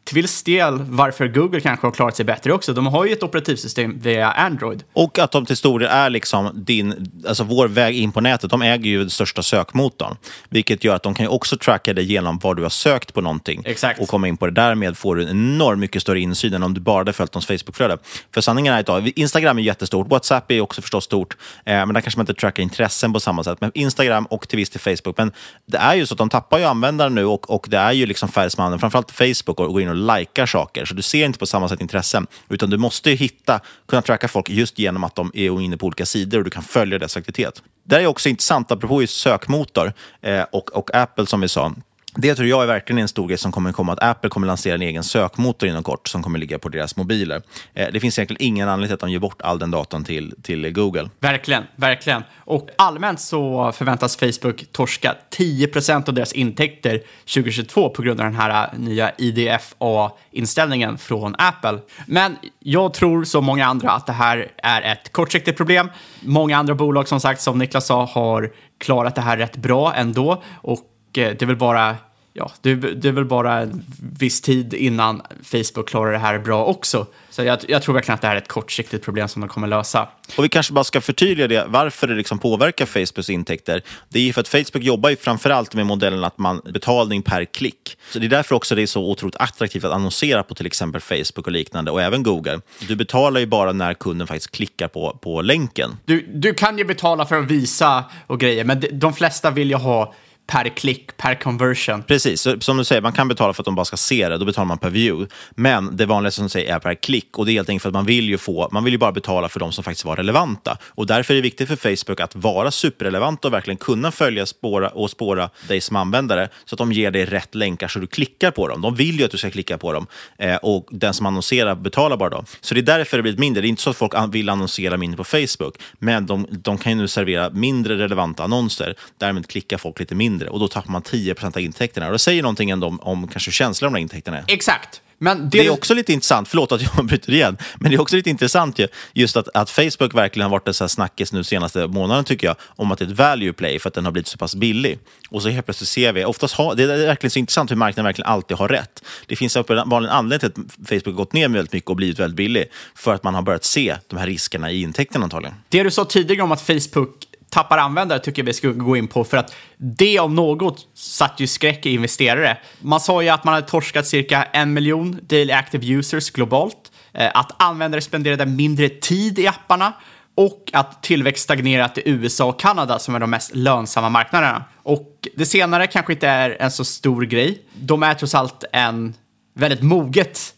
[0.10, 2.74] till viss del varför Google kanske har klarat sig bättre också.
[2.74, 4.84] De har ju ett operativsystem via Android.
[4.94, 8.52] Och att de till stor del är liksom din, alltså vår väg in på nätet.
[8.52, 10.16] De äger ju den största sökmotorn,
[10.50, 13.22] vilket gör att de kan ju också tracka dig genom var du har sökt på
[13.22, 14.00] någonting Exakt.
[14.00, 14.52] och komma in på det.
[14.52, 17.46] Därmed får du en enormt mycket större insyn än om du bara hade följt deras
[17.46, 17.98] Facebookflöde.
[18.34, 22.02] För sanningen är att Instagram är jättestort, WhatsApp är också förstås stort, eh, men där
[22.02, 23.62] kanske man inte trackar intressen på samma sätt.
[23.62, 25.18] Men Instagram och till viss till Facebook.
[25.18, 25.32] Men
[25.66, 28.06] det är ju så att de tappar ju användare nu och, och det är ju
[28.06, 30.86] liksom färre som använder, framförallt Facebook, och går in och likar saker.
[30.86, 34.50] Så du ser inte på samma sätt intressen, utan du måste hitta, kunna tracka folk
[34.50, 37.64] just genom att de är inne på olika sidor och du kan följa deras aktivitet.
[37.84, 41.74] Det är också intressant, apropå just sökmotor eh, och, och Apple som vi sa.
[42.22, 44.76] Det tror jag är verkligen en stor grej som kommer komma, att Apple kommer lansera
[44.76, 47.42] en egen sökmotor inom kort som kommer ligga på deras mobiler.
[47.74, 50.36] Eh, det finns egentligen ingen anledning till att de ger bort all den datan till,
[50.42, 51.10] till Google.
[51.20, 52.24] Verkligen, verkligen.
[52.38, 57.02] Och allmänt så förväntas Facebook torska 10% av deras intäkter
[57.34, 61.80] 2022 på grund av den här eh, nya IDFA-inställningen från Apple.
[62.06, 65.90] Men jag tror som många andra att det här är ett kortsiktigt problem.
[66.22, 70.44] Många andra bolag som sagt, som Niklas sa, har klarat det här rätt bra ändå
[70.56, 70.80] och
[71.18, 71.96] eh, det är väl bara
[72.40, 73.86] ja, det, det är väl bara en
[74.20, 77.08] viss tid innan Facebook klarar det här bra också.
[77.30, 79.68] Så jag, jag, tror verkligen att det här är ett kortsiktigt problem som de kommer
[79.68, 80.08] lösa.
[80.38, 83.84] Och vi kanske bara ska förtydliga det, varför det liksom påverkar Facebooks intäkter.
[84.10, 87.98] Det är för att Facebook jobbar ju framförallt med modellen att man betalning per klick.
[88.12, 91.02] Så det är därför också det är så otroligt attraktivt att annonsera på till exempel
[91.02, 92.62] Facebook och liknande och även Google.
[92.88, 95.98] Du betalar ju bara när kunden faktiskt klickar på, på länken.
[96.06, 99.76] Du, du kan ju betala för att visa och grejer, men de flesta vill ju
[99.76, 100.14] ha
[100.50, 102.04] per klick, per conversion.
[102.04, 104.46] Precis, som du säger, man kan betala för att de bara ska se det, då
[104.46, 105.36] betalar man per view.
[105.52, 107.90] Men det vanligaste som du säger är per klick och det är helt enkelt för
[107.90, 110.16] att man vill ju, få, man vill ju bara betala för de som faktiskt var
[110.16, 110.78] relevanta.
[110.84, 114.90] Och därför är det viktigt för Facebook att vara superrelevant och verkligen kunna följa spåra,
[114.90, 118.52] och spåra dig som användare så att de ger dig rätt länkar så du klickar
[118.52, 118.82] på dem.
[118.82, 120.08] De vill ju att du ska klicka på dem
[120.38, 122.46] eh, och den som annonserar betalar bara dem.
[122.62, 123.62] Så det är därför det blivit mindre.
[123.62, 126.92] Det är inte så att folk vill annonsera mindre på Facebook, men de, de kan
[126.92, 128.96] ju nu servera mindre relevanta annonser.
[129.18, 132.06] Därmed klickar folk lite mindre mindre och då tappar man 10% av intäkterna.
[132.06, 134.44] Och det säger någonting ändå om, om kanske känslan av de intäkterna.
[134.48, 135.02] Exakt.
[135.22, 135.58] Men det...
[135.58, 138.30] det är också lite intressant, förlåt att jag bryter igen, men det är också lite
[138.30, 141.88] intressant ju, just att, att Facebook verkligen har varit en så här snackis nu senaste
[141.88, 144.28] månaden tycker jag, om att det är ett value play för att den har blivit
[144.28, 145.00] så pass billig.
[145.30, 148.06] Och så helt plötsligt ser vi, oftast har, det är verkligen så intressant hur marknaden
[148.06, 149.04] verkligen alltid har rätt.
[149.28, 152.20] Det finns uppenbarligen en anledning till att Facebook har gått ner väldigt mycket och blivit
[152.20, 155.56] väldigt billig, för att man har börjat se de här riskerna i intäkterna antagligen.
[155.70, 159.08] Det du sa tidigare om att Facebook tappar användare tycker jag vi ska gå in
[159.08, 162.58] på för att det om något satt ju skräck i investerare.
[162.82, 167.32] Man sa ju att man hade torskat cirka en miljon daily active users globalt, eh,
[167.34, 169.94] att användare spenderade mindre tid i apparna
[170.36, 174.64] och att tillväxt stagnerat i USA och Kanada som är de mest lönsamma marknaderna.
[174.84, 177.64] Och det senare kanske inte är en så stor grej.
[177.74, 179.14] De är trots allt en
[179.56, 180.54] väldigt moget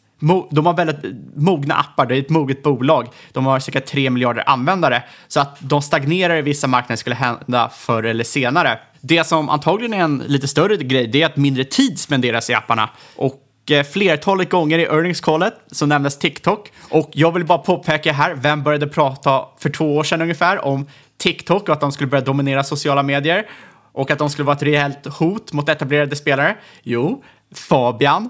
[0.51, 3.07] de har väldigt mogna appar, det är ett moget bolag.
[3.31, 5.03] De har cirka 3 miljarder användare.
[5.27, 8.79] Så att de stagnerar i vissa marknader skulle hända förr eller senare.
[9.01, 12.53] Det som antagligen är en lite större grej, det är att mindre tid spenderas i
[12.53, 12.89] apparna.
[13.15, 16.71] Och eh, flertalet gånger i earnings-callet så nämndes TikTok.
[16.89, 20.87] Och jag vill bara påpeka här, vem började prata för två år sedan ungefär om
[21.17, 23.45] TikTok och att de skulle börja dominera sociala medier
[23.93, 26.55] och att de skulle vara ett rejält hot mot etablerade spelare?
[26.83, 27.23] Jo,
[27.55, 28.29] Fabian.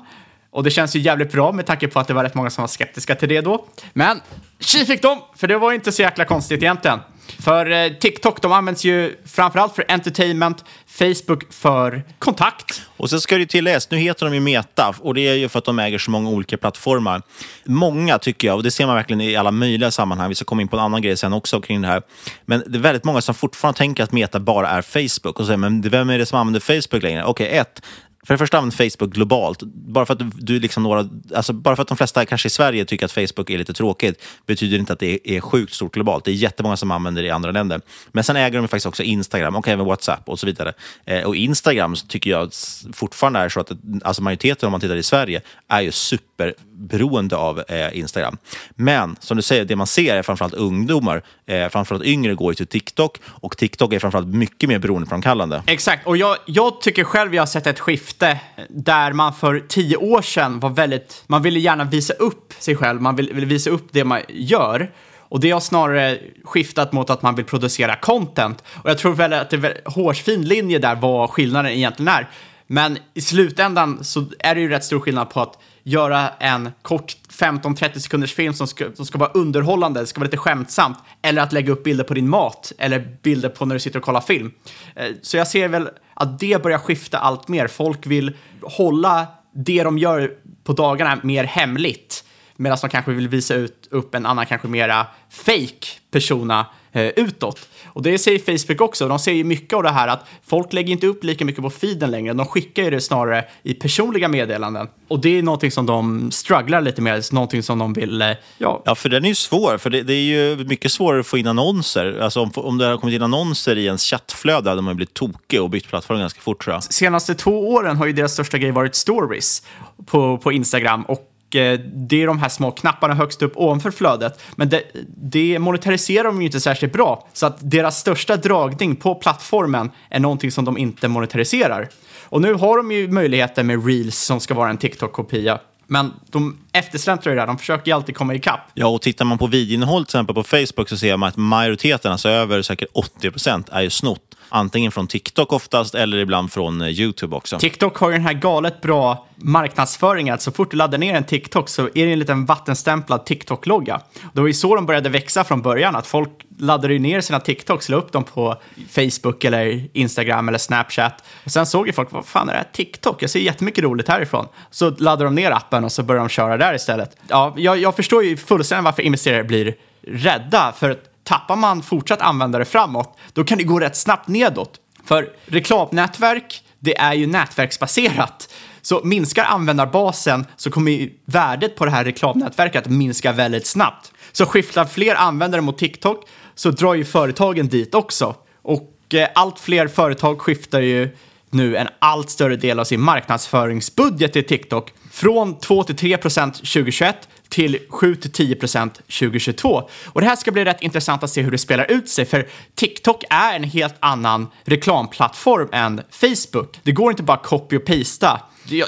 [0.51, 2.61] Och det känns ju jävligt bra med tanke på att det var rätt många som
[2.61, 3.65] var skeptiska till det då.
[3.93, 4.21] Men
[4.59, 6.99] tji fick de, för det var inte så jäkla konstigt egentligen.
[7.39, 12.81] För eh, TikTok, de används ju framförallt för entertainment, Facebook för kontakt.
[12.97, 15.59] Och sen ska det tilläggas, nu heter de ju Meta och det är ju för
[15.59, 17.21] att de äger så många olika plattformar.
[17.65, 20.61] Många tycker jag, och det ser man verkligen i alla möjliga sammanhang, vi ska komma
[20.61, 22.01] in på en annan grej sen också kring det här.
[22.45, 25.57] Men det är väldigt många som fortfarande tänker att Meta bara är Facebook och säger,
[25.57, 27.23] men vem är det som använder Facebook längre?
[27.23, 27.81] Okej, okay, ett,
[28.23, 29.63] för det första använder Facebook globalt.
[29.63, 32.85] Bara för, att du, liksom några, alltså bara för att de flesta kanske i Sverige
[32.85, 36.25] tycker att Facebook är lite tråkigt betyder inte att det är, sjukt stort globalt.
[36.25, 37.81] Det är jättemånga som använder det i andra länder.
[38.11, 40.73] Men sen äger de faktiskt också Instagram och även WhatsApp och så vidare.
[41.05, 42.51] Eh, och Instagram tycker jag
[42.93, 43.71] fortfarande är så att
[44.03, 48.37] alltså majoriteten, om man tittar i Sverige, är ju super superberoende av eh, Instagram.
[48.75, 52.55] Men som du säger, det man ser är framförallt ungdomar, eh, framförallt yngre går ju
[52.55, 55.63] till TikTok och TikTok är framförallt mycket mer beroendeframkallande.
[55.67, 59.97] Exakt, och jag, jag tycker själv jag har sett ett skifte där man för tio
[59.97, 63.69] år sedan var väldigt, man ville gärna visa upp sig själv, man ville, vill visa
[63.69, 64.91] upp det man gör.
[65.19, 68.63] Och det har snarare skiftat mot att man vill producera content.
[68.83, 72.29] Och jag tror väl att det är en hårsfin linje där vad skillnaden egentligen är.
[72.67, 77.17] Men i slutändan så är det ju rätt stor skillnad på att göra en kort
[77.29, 81.41] 15-30 sekunders film som ska, som ska vara underhållande, det ska vara lite skämtsamt, eller
[81.41, 84.21] att lägga upp bilder på din mat eller bilder på när du sitter och kollar
[84.21, 84.51] film.
[84.95, 87.67] Eh, så jag ser väl att det börjar skifta allt mer.
[87.67, 90.31] Folk vill hålla det de gör
[90.63, 92.23] på dagarna mer hemligt,
[92.55, 97.67] medan de kanske vill visa ut, upp en annan, kanske mera fake persona eh, utåt.
[97.85, 99.07] Och det säger Facebook också.
[99.07, 102.11] De säger mycket av det här att folk lägger inte upp lika mycket på feeden
[102.11, 102.33] längre.
[102.33, 104.87] De skickar ju det snarare i personliga meddelanden.
[105.07, 108.21] Och det är någonting som de strugglar lite med, någonting som de vill...
[108.21, 108.27] Eh,
[108.57, 109.77] ja, ja för den är ju svår.
[109.77, 112.19] För det, det är ju mycket svårare att få in annonser.
[112.21, 115.61] Alltså om, om det har kommit in annonser i ens chattflöde hade man blivit tokig
[115.61, 116.83] och bytt plattform ganska fort tror jag.
[116.83, 119.63] Senaste två åren har ju deras största grej varit stories
[120.05, 121.03] på, på Instagram.
[121.03, 124.41] Och Eh, det är de här små knapparna högst upp ovanför flödet.
[124.55, 124.83] Men det,
[125.17, 127.27] det monetariserar de ju inte särskilt bra.
[127.33, 131.89] Så att deras största dragning på plattformen är någonting som de inte monetariserar.
[132.23, 135.59] Och nu har de ju möjligheten med Reels som ska vara en TikTok-kopia.
[135.87, 138.59] Men de eftersläntrar ju där, de försöker ju alltid komma ikapp.
[138.73, 142.11] Ja, och tittar man på videoinnehåll till exempel på Facebook så ser man att majoriteten,
[142.11, 144.30] alltså över säkert 80 procent, är ju snott.
[144.53, 147.59] Antingen från TikTok oftast eller ibland från eh, YouTube också.
[147.59, 150.33] TikTok har ju den här galet bra marknadsföringen.
[150.33, 154.01] Att så fort du laddar ner en TikTok så är det en liten vattenstämplad TikTok-logga.
[154.33, 155.95] Det var ju så de började växa från början.
[155.95, 160.57] Att folk laddade ju ner sina TikToks, la upp dem på Facebook eller Instagram eller
[160.57, 161.23] Snapchat.
[161.43, 163.23] Och sen såg ju folk, vad fan är det här TikTok?
[163.23, 164.47] Jag ser jättemycket roligt härifrån.
[164.71, 167.17] Så laddade de ner appen och så började de köra där istället.
[167.27, 169.75] Ja, jag, jag förstår ju fullständigt varför investerare blir
[170.07, 170.73] rädda.
[170.77, 174.79] För tappar man fortsatt användare framåt, då kan det gå rätt snabbt nedåt.
[175.05, 178.53] För reklamnätverk, det är ju nätverksbaserat.
[178.81, 184.11] Så minskar användarbasen så kommer värdet på det här reklamnätverket att minska väldigt snabbt.
[184.31, 188.35] Så skiftar fler användare mot TikTok så drar ju företagen dit också.
[188.61, 191.17] Och eh, allt fler företag skiftar ju
[191.49, 196.55] nu en allt större del av sin marknadsföringsbudget till TikTok från 2 till 3 procent
[196.55, 199.89] 2021 till 7-10 procent 2022.
[200.05, 202.47] Och det här ska bli rätt intressant att se hur det spelar ut sig, för
[202.75, 206.79] TikTok är en helt annan reklamplattform än Facebook.
[206.83, 208.41] Det går inte bara copy och pasta.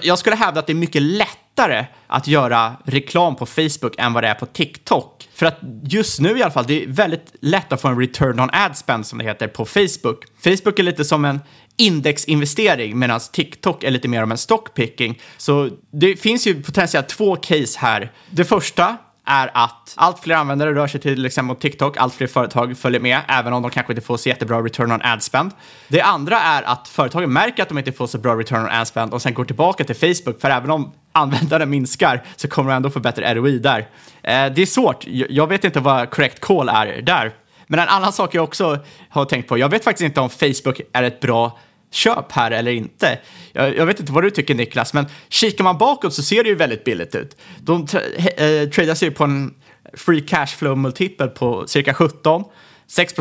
[0.04, 4.14] Jag skulle hävda att det är mycket lätt lättare att göra reklam på Facebook än
[4.14, 5.30] vad det är på TikTok.
[5.34, 8.40] För att just nu i alla fall, det är väldigt lätt att få en return
[8.40, 10.26] on ad spend som det heter på Facebook.
[10.44, 11.40] Facebook är lite som en
[11.78, 15.22] indexinvestering medan TikTok är lite mer om en stockpicking.
[15.38, 18.12] Så det finns ju potentiellt två case här.
[18.30, 22.28] Det första är att allt fler användare rör sig till exempel mot TikTok, allt fler
[22.28, 25.52] företag följer med, även om de kanske inte får så jättebra return on ad spend.
[25.88, 28.86] Det andra är att företagen märker att de inte får så bra return on ad
[28.86, 32.76] spend och sen går tillbaka till Facebook, för även om användare minskar så kommer de
[32.76, 33.80] ändå få bättre ROI där.
[33.80, 37.34] Eh, det är svårt, jag vet inte vad correct call är där.
[37.68, 40.82] Men en annan sak jag också har tänkt på, jag vet faktiskt inte om Facebook
[40.94, 41.60] är ett bra
[41.94, 43.20] köp här eller inte.
[43.54, 46.50] Jag, jag, vet inte vad du tycker Niklas, men kikar man bakåt så ser det
[46.50, 47.38] ju väldigt billigt ut.
[47.60, 48.02] De tra
[48.38, 49.54] eh, tradas ju på en
[49.94, 52.44] free cash flow multipel på cirka 17.
[52.88, 53.14] 6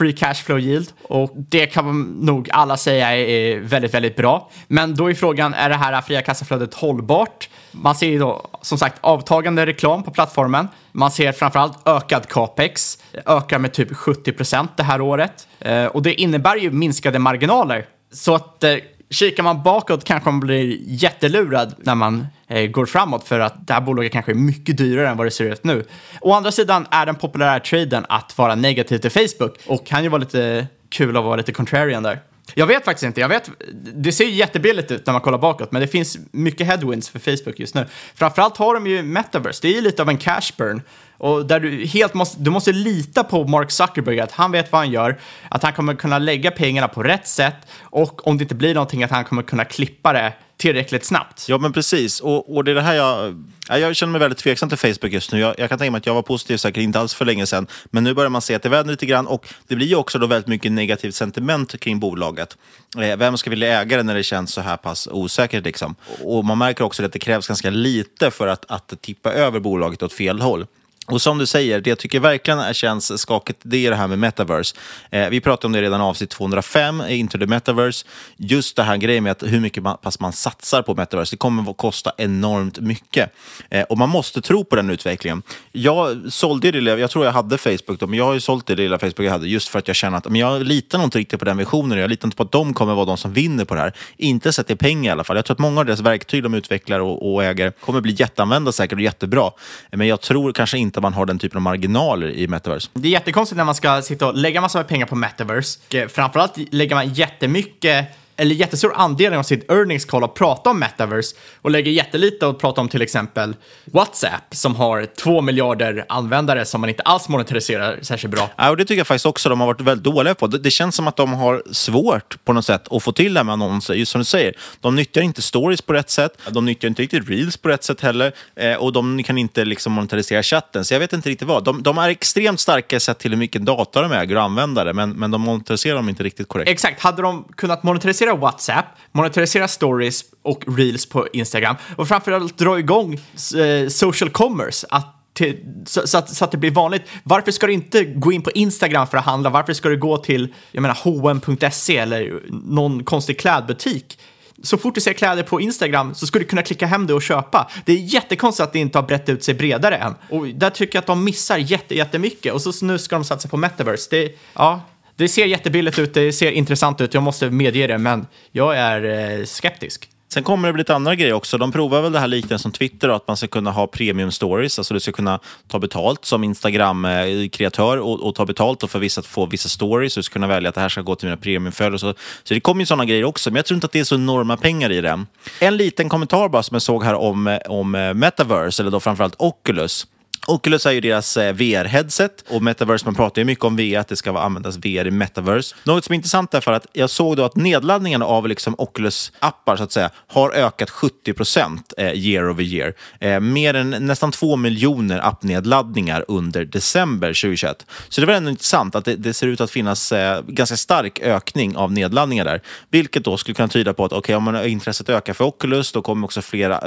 [0.00, 4.50] free cash flow yield och det kan man nog alla säga är väldigt, väldigt bra.
[4.68, 7.48] Men då är frågan, är det här fria kassaflödet hållbart?
[7.72, 10.68] Man ser ju då som sagt avtagande reklam på plattformen.
[10.92, 15.48] Man ser framförallt ökad capex, ökar med typ 70 procent det här året.
[15.60, 17.86] Eh, och det innebär ju minskade marginaler.
[18.12, 18.76] Så att eh,
[19.10, 23.72] kikar man bakåt kanske man blir jättelurad när man eh, går framåt för att det
[23.72, 25.84] här bolaget kanske är mycket dyrare än vad det ser ut nu.
[26.20, 30.08] Å andra sidan är den populära traden att vara negativ till Facebook och kan ju
[30.08, 32.20] vara lite kul att vara lite contrarian där.
[32.54, 33.20] Jag vet faktiskt inte.
[33.20, 33.50] Jag vet,
[33.94, 37.18] det ser ju jättebilligt ut när man kollar bakåt, men det finns mycket headwinds för
[37.18, 37.86] Facebook just nu.
[38.14, 39.58] Framförallt har de ju metaverse.
[39.62, 40.82] Det är ju lite av en cash burn.
[41.20, 44.80] Och där du helt måste, du måste lita på Mark Zuckerberg, att han vet vad
[44.80, 48.54] han gör, att han kommer kunna lägga pengarna på rätt sätt och om det inte
[48.54, 51.48] blir någonting att han kommer kunna klippa det tillräckligt snabbt.
[51.48, 52.20] Ja, men precis.
[52.20, 53.44] Och, och det är det här jag...
[53.68, 55.40] Jag känner mig väldigt tveksam till Facebook just nu.
[55.40, 57.66] Jag, jag kan tänka mig att jag var positiv säkert inte alls för länge sedan.
[57.84, 60.18] Men nu börjar man se att det vänder lite grann och det blir ju också
[60.18, 62.56] då väldigt mycket negativt sentiment kring bolaget.
[62.98, 65.64] Eh, vem ska vilja äga det när det känns så här pass osäkert?
[65.64, 65.94] Liksom?
[66.24, 70.02] Och man märker också att det krävs ganska lite för att, att tippa över bolaget
[70.02, 70.66] åt fel håll.
[71.10, 74.18] Och som du säger, det jag tycker verkligen känns skakigt, det är det här med
[74.18, 74.76] metaverse.
[75.10, 78.06] Eh, vi pratade om det redan i avsnitt 205, Into the metaverse.
[78.36, 81.38] Just det här grejen med att hur mycket man, pass man satsar på metaverse, det
[81.38, 83.32] kommer att kosta enormt mycket.
[83.70, 85.42] Eh, och man måste tro på den utvecklingen.
[85.72, 88.66] Jag sålde det lilla, jag tror jag hade Facebook då, men jag har ju sålt
[88.66, 91.06] det lilla Facebook jag hade just för att jag känner att men jag litar nog
[91.06, 91.98] inte riktigt på den visionen.
[91.98, 93.92] Jag litar inte på att de kommer vara de som vinner på det här.
[94.16, 95.36] Inte sett i pengar i alla fall.
[95.36, 98.72] Jag tror att många av deras verktyg de utvecklar och, och äger kommer bli jätteanvända
[98.72, 99.50] säkert och jättebra.
[99.90, 102.90] Men jag tror kanske inte man har den typen av marginaler i metaverse.
[102.92, 105.78] Det är jättekonstigt när man ska sitta och lägga massor med pengar på metaverse.
[105.94, 108.06] Eh, framförallt lägger man jättemycket
[108.40, 112.58] eller jättestor andel av sitt earnings call att prata om metaverse och lägger jättelite att
[112.58, 117.98] prata om till exempel WhatsApp som har två miljarder användare som man inte alls monetariserar
[118.02, 118.50] särskilt bra.
[118.56, 120.46] Ja, och det tycker jag faktiskt också de har varit väldigt dåliga på.
[120.46, 123.40] Det, det känns som att de har svårt på något sätt att få till det
[123.40, 123.94] här med annonser.
[123.94, 127.28] Just som du säger, de nyttjar inte stories på rätt sätt, de nyttjar inte riktigt
[127.28, 130.84] reels på rätt sätt heller eh, och de kan inte liksom monetarisera chatten.
[130.84, 131.64] Så jag vet inte riktigt vad.
[131.64, 135.10] De, de är extremt starka sett till hur mycket data de äger och användare, men,
[135.10, 136.70] men de monetariserar dem inte riktigt korrekt.
[136.70, 142.58] Exakt, hade de kunnat monetarisera monetarisera WhatsApp, monetarisera stories och reels på Instagram och framförallt
[142.58, 144.86] dra igång eh, social commerce.
[144.90, 147.02] Att till, så, så, att, så, att, det blir vanligt.
[147.22, 149.50] Varför ska du inte gå in på Instagram för att handla?
[149.50, 154.18] Varför ska du gå till jag menar, H&M.se eller någon konstig klädbutik?
[154.62, 157.22] Så fort du ser kläder på Instagram så skulle du kunna klicka hem det och
[157.22, 157.70] köpa.
[157.84, 160.14] Det är jättekonstigt att det inte har brett ut sig bredare än.
[160.30, 162.52] Och där tycker jag att de missar jätte, jättemycket.
[162.52, 164.08] Och så nu ska de satsa på metaverse.
[164.10, 164.80] Det, ja,
[165.20, 169.38] det ser jättebilligt ut, det ser intressant ut, jag måste medge det, men jag är
[169.38, 170.08] eh, skeptisk.
[170.32, 171.58] Sen kommer det bli lite andra grejer också.
[171.58, 174.78] De provar väl det här liknande som Twitter, att man ska kunna ha premium stories.
[174.78, 178.98] Alltså du ska kunna ta betalt som Instagram-kreatör eh, och, och, ta betalt och för
[178.98, 180.14] vissa att få vissa stories.
[180.14, 181.98] Du ska kunna välja att det här ska gå till mina premiumföljare.
[181.98, 184.04] Så, så det kommer ju sådana grejer också, men jag tror inte att det är
[184.04, 185.24] så enorma pengar i det.
[185.60, 189.00] En liten kommentar bara som jag såg här om, eh, om eh, Metaverse, eller då
[189.00, 190.06] framförallt Oculus.
[190.50, 194.08] Oculus är ju deras eh, VR-headset och metaverse, man pratar ju mycket om VR, att
[194.08, 195.76] det ska användas VR i metaverse.
[195.84, 199.76] Något som är intressant är för att jag såg då att nedladdningen av liksom Oculus-appar
[199.76, 202.94] så att säga har ökat 70 procent eh, year over year.
[203.20, 207.86] Eh, mer än nästan två miljoner appnedladdningar under december 2021.
[208.08, 210.12] Så det var ändå intressant att det, det ser ut att finnas
[210.46, 212.60] ganska stark ökning av nedladdningar där,
[212.90, 216.02] vilket då skulle kunna tyda på att okay, om man intresset ökar för Oculus, då
[216.02, 216.80] kommer också flera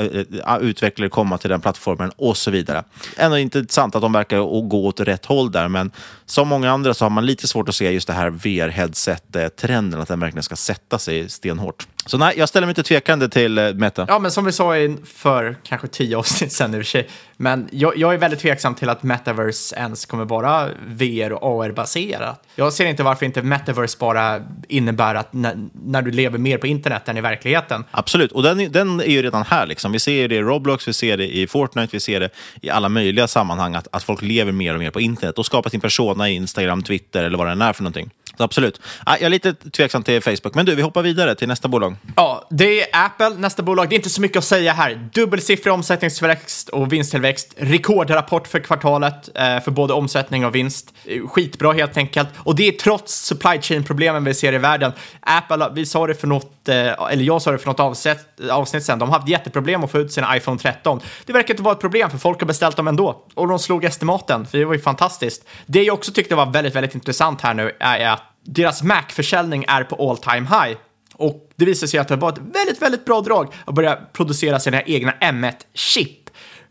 [0.62, 2.84] utvecklare komma till den plattformen och så vidare.
[3.18, 5.92] Ändå intressant att de verkar gå åt rätt håll där, men
[6.26, 10.08] som många andra så har man lite svårt att se just det här VR-headset-trenden, att
[10.08, 11.88] den verkligen ska sätta sig stenhårt.
[12.06, 14.06] Så nej, jag ställer mig inte tvekande till eh, Meta.
[14.08, 14.74] Ja, men som vi sa
[15.06, 17.10] för kanske tio avsnitt sedan i och för sig.
[17.38, 22.44] Men jag, jag, är väldigt tveksam till att Metaverse ens kommer vara VR och AR-baserat.
[22.56, 26.68] Jag ser inte varför inte Metaverse bara innebär att när, när, du lever mer på
[26.68, 27.84] internet än i verkligheten.
[27.92, 29.66] Absolut, och den, den är ju redan här.
[29.66, 29.92] Liksom.
[29.92, 32.30] Vi ser det i Roblox, vi ser det i Fortnite, vi ser det
[32.62, 35.70] i alla möjliga sammanhang att, att folk lever mer och mer på internet och skapar
[35.70, 38.10] sin persona i Instagram, Twitter eller vad det är för någonting.
[38.38, 38.82] Absolut.
[39.06, 41.96] Ah, jag är lite tveksam till Facebook, men du, vi hoppar vidare till nästa bolag.
[42.16, 43.90] Ja, det är Apple, nästa bolag.
[43.90, 45.10] Det är inte så mycket att säga här.
[45.14, 47.54] Dubbelsiffrig omsättningstillväxt och vinsttillväxt.
[47.58, 50.94] Rekordrapport för kvartalet eh, för både omsättning och vinst.
[51.28, 52.30] Skitbra helt enkelt.
[52.38, 54.92] Och det är trots supply chain-problemen vi ser i världen.
[55.20, 58.18] Apple, vi sa det för något, Eh, eller jag sa det för något avsnitt,
[58.52, 61.00] avsnitt sen, de har haft jätteproblem att få ut sina iPhone 13.
[61.26, 63.26] Det verkar inte vara ett problem för folk har beställt dem ändå.
[63.34, 65.46] Och de slog estimaten, för det var ju fantastiskt.
[65.66, 69.84] Det jag också tyckte var väldigt, väldigt intressant här nu är att deras Mac-försäljning är
[69.84, 70.78] på all time high.
[71.16, 74.60] Och det visar sig att det var ett väldigt, väldigt bra drag att börja producera
[74.60, 76.23] sina egna M1-chip.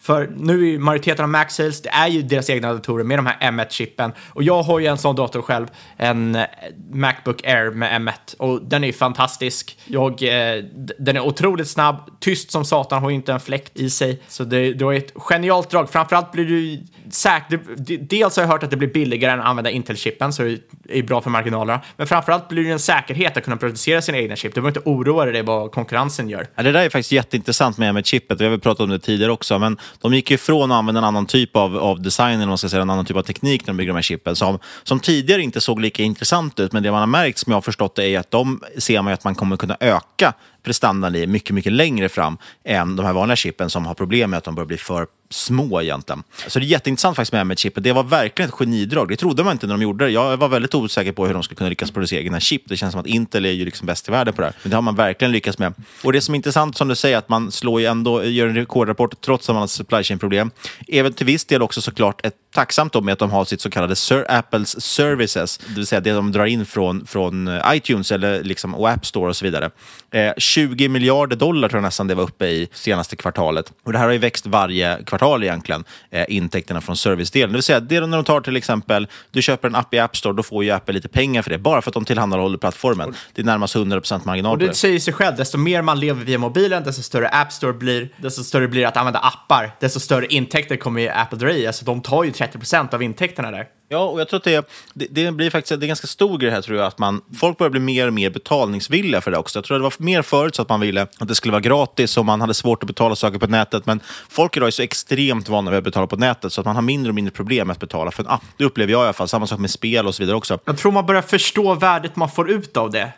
[0.03, 3.19] För nu är ju majoriteten av Mac Sales, det är ju deras egna datorer med
[3.19, 4.13] de här M1-chippen.
[4.29, 6.47] Och jag har ju en sån dator själv, en eh,
[6.93, 8.37] Macbook Air med M1.
[8.39, 9.79] Och den är ju fantastisk.
[9.85, 10.65] Jag, eh,
[10.99, 14.23] den är otroligt snabb, tyst som satan, har ju inte en fläkt i sig.
[14.29, 15.91] Så det, det är ett genialt drag.
[15.91, 16.85] Framförallt blir du
[17.15, 17.61] säkert,
[18.01, 20.59] dels har jag hört att det blir billigare än att använda Intel-chippen, så det
[20.89, 21.81] är bra för marginalerna.
[21.97, 24.55] Men framförallt blir det en säkerhet att kunna producera sina egna chip.
[24.55, 26.47] Du behöver inte oroa dig vad konkurrensen gör.
[26.55, 28.41] Ja, det där är faktiskt jätteintressant med, med chippet.
[28.41, 31.05] Vi har väl pratat om det tidigare också, men de gick ifrån att använda en
[31.05, 33.67] annan typ av, av design, eller man ska säga, en annan typ av teknik när
[33.67, 36.73] de bygger de här chippen, som, som tidigare inte såg lika intressant ut.
[36.73, 39.13] Men det man har märkt, som jag har förstått det, är att de ser man
[39.13, 43.37] att man kommer kunna öka prestandan i mycket, mycket längre fram än de här vanliga
[43.37, 46.23] chippen som har problem med att de börjar bli för små egentligen.
[46.47, 47.83] Så det är jätteintressant faktiskt med M1-chippet.
[47.83, 49.09] Det var verkligen ett genidrag.
[49.09, 50.11] Det trodde man inte när de gjorde det.
[50.11, 52.63] Jag var väldigt osäker på hur de skulle kunna lyckas producera egna chip.
[52.65, 54.55] Det känns som att Intel är ju liksom bäst i världen på det här.
[54.63, 55.75] Men det har man verkligen lyckats med.
[56.05, 58.55] Och det som är intressant som du säger, att man slår ju ändå, gör en
[58.55, 60.51] rekordrapport trots att man har supply chain-problem.
[60.89, 63.97] Även till viss del också såklart ett tacksamt med att de har sitt så kallade
[63.97, 68.45] Sir Apples services, det vill säga det de drar in från, från eh, iTunes eller
[68.45, 69.71] liksom, och App Store och så vidare.
[70.11, 73.73] Eh, 20 miljarder dollar tror jag nästan det var uppe i senaste kvartalet.
[73.85, 77.51] Och det här har ju växt varje kvartal egentligen, eh, intäkterna från servicedelen.
[77.51, 80.17] Det vill säga, det när de tar till exempel, du köper en app i App
[80.17, 83.15] Store, då får ju Apple lite pengar för det, bara för att de tillhandahåller plattformen.
[83.33, 84.75] Det är närmast 100% marginal och det.
[84.75, 88.45] säger sig själv, desto mer man lever via mobilen, desto större App Store blir, desto
[88.45, 91.67] större blir att använda appar, desto större intäkter kommer ju Apple dra i.
[91.67, 93.66] Alltså de tar ju 30 procent av intäkterna där.
[93.88, 96.51] Ja, och jag tror att det, det, det, blir faktiskt det är ganska stor grej
[96.51, 99.59] här, tror jag, att man, folk börjar bli mer och mer betalningsvilliga för det också.
[99.59, 101.61] Jag tror att det var mer förut så att man ville att det skulle vara
[101.61, 104.82] gratis och man hade svårt att betala saker på nätet, men folk idag är så
[104.82, 107.66] extremt vana vid att betala på nätet så att man har mindre och mindre problem
[107.66, 108.43] med att betala för en app.
[108.57, 109.28] Det upplever jag i alla fall.
[109.28, 110.59] Samma sak med spel och så vidare också.
[110.64, 113.12] Jag tror man börjar förstå värdet man får ut av det.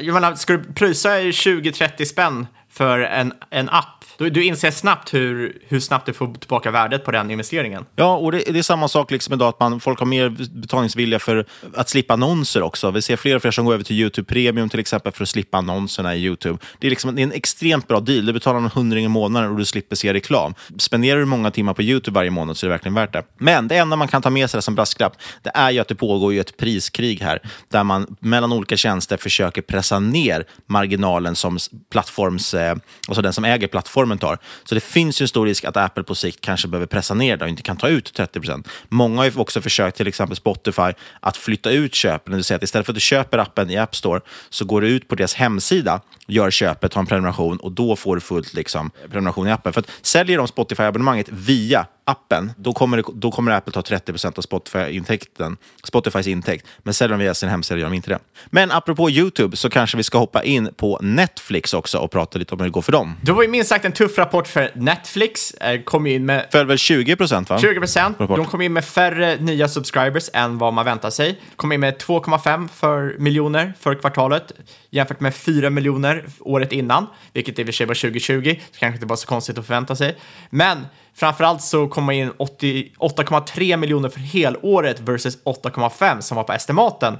[0.00, 5.14] Jag menar, ska du pröjsa 20-30 spänn för en, en app du, du inser snabbt
[5.14, 7.84] hur, hur snabbt du får tillbaka värdet på den investeringen.
[7.96, 10.28] Ja, och det, det är samma sak liksom idag, att man, folk har mer
[10.60, 12.90] betalningsvilja för att slippa annonser också.
[12.90, 15.28] Vi ser fler och fler som går över till YouTube Premium till exempel för att
[15.28, 16.58] slippa annonserna i YouTube.
[16.78, 18.26] Det är, liksom, det är en extremt bra deal.
[18.26, 20.54] Du betalar en hundring i månaden och du slipper se reklam.
[20.78, 23.22] Spenderar du många timmar på YouTube varje månad så är det verkligen värt det.
[23.38, 25.94] Men det enda man kan ta med sig som brasklapp, det är ju att det
[25.94, 27.38] pågår ju ett priskrig här,
[27.68, 31.58] där man mellan olika tjänster försöker pressa ner marginalen som
[31.92, 32.76] plattforms, eh,
[33.08, 34.38] alltså den som äger plattformen plattformen tar.
[34.64, 37.36] Så det finns ju en stor risk att Apple på sikt kanske behöver pressa ner
[37.36, 38.68] det och inte kan ta ut 30 procent.
[38.88, 42.32] Många har ju också försökt, till exempel Spotify, att flytta ut köpen.
[42.32, 44.80] Det vill säga att istället för att du köper appen i App Store så går
[44.80, 48.54] du ut på deras hemsida, gör köpet, har en prenumeration och då får du fullt
[48.54, 49.72] liksom, prenumeration i appen.
[49.72, 54.38] För att säljer de Spotify-abonnemanget via appen, då kommer, det, då kommer Apple ta 30%
[54.38, 56.66] av Spotify-intäkten, Spotifys intäkt.
[56.78, 58.18] Men säljer de via sin hemsida gör de inte det.
[58.46, 62.54] Men apropå YouTube så kanske vi ska hoppa in på Netflix också och prata lite
[62.54, 63.14] om hur det går för dem.
[63.22, 65.54] Det var ju minst sagt en tuff rapport för Netflix.
[65.54, 66.46] Eh, kom in med...
[66.52, 67.58] Föll väl 20 procent va?
[67.58, 68.18] 20 procent.
[68.18, 71.40] De kom in med färre nya subscribers än vad man väntar sig.
[71.56, 74.52] Kom in med 2,5 för miljoner för kvartalet
[74.96, 78.96] jämfört med 4 miljoner året innan, vilket i och för sig var 2020, så kanske
[78.96, 80.16] inte var så konstigt att förvänta sig.
[80.50, 86.52] Men framförallt så kom man in 8,3 miljoner för helåret versus 8,5 som var på
[86.52, 87.18] estimaten.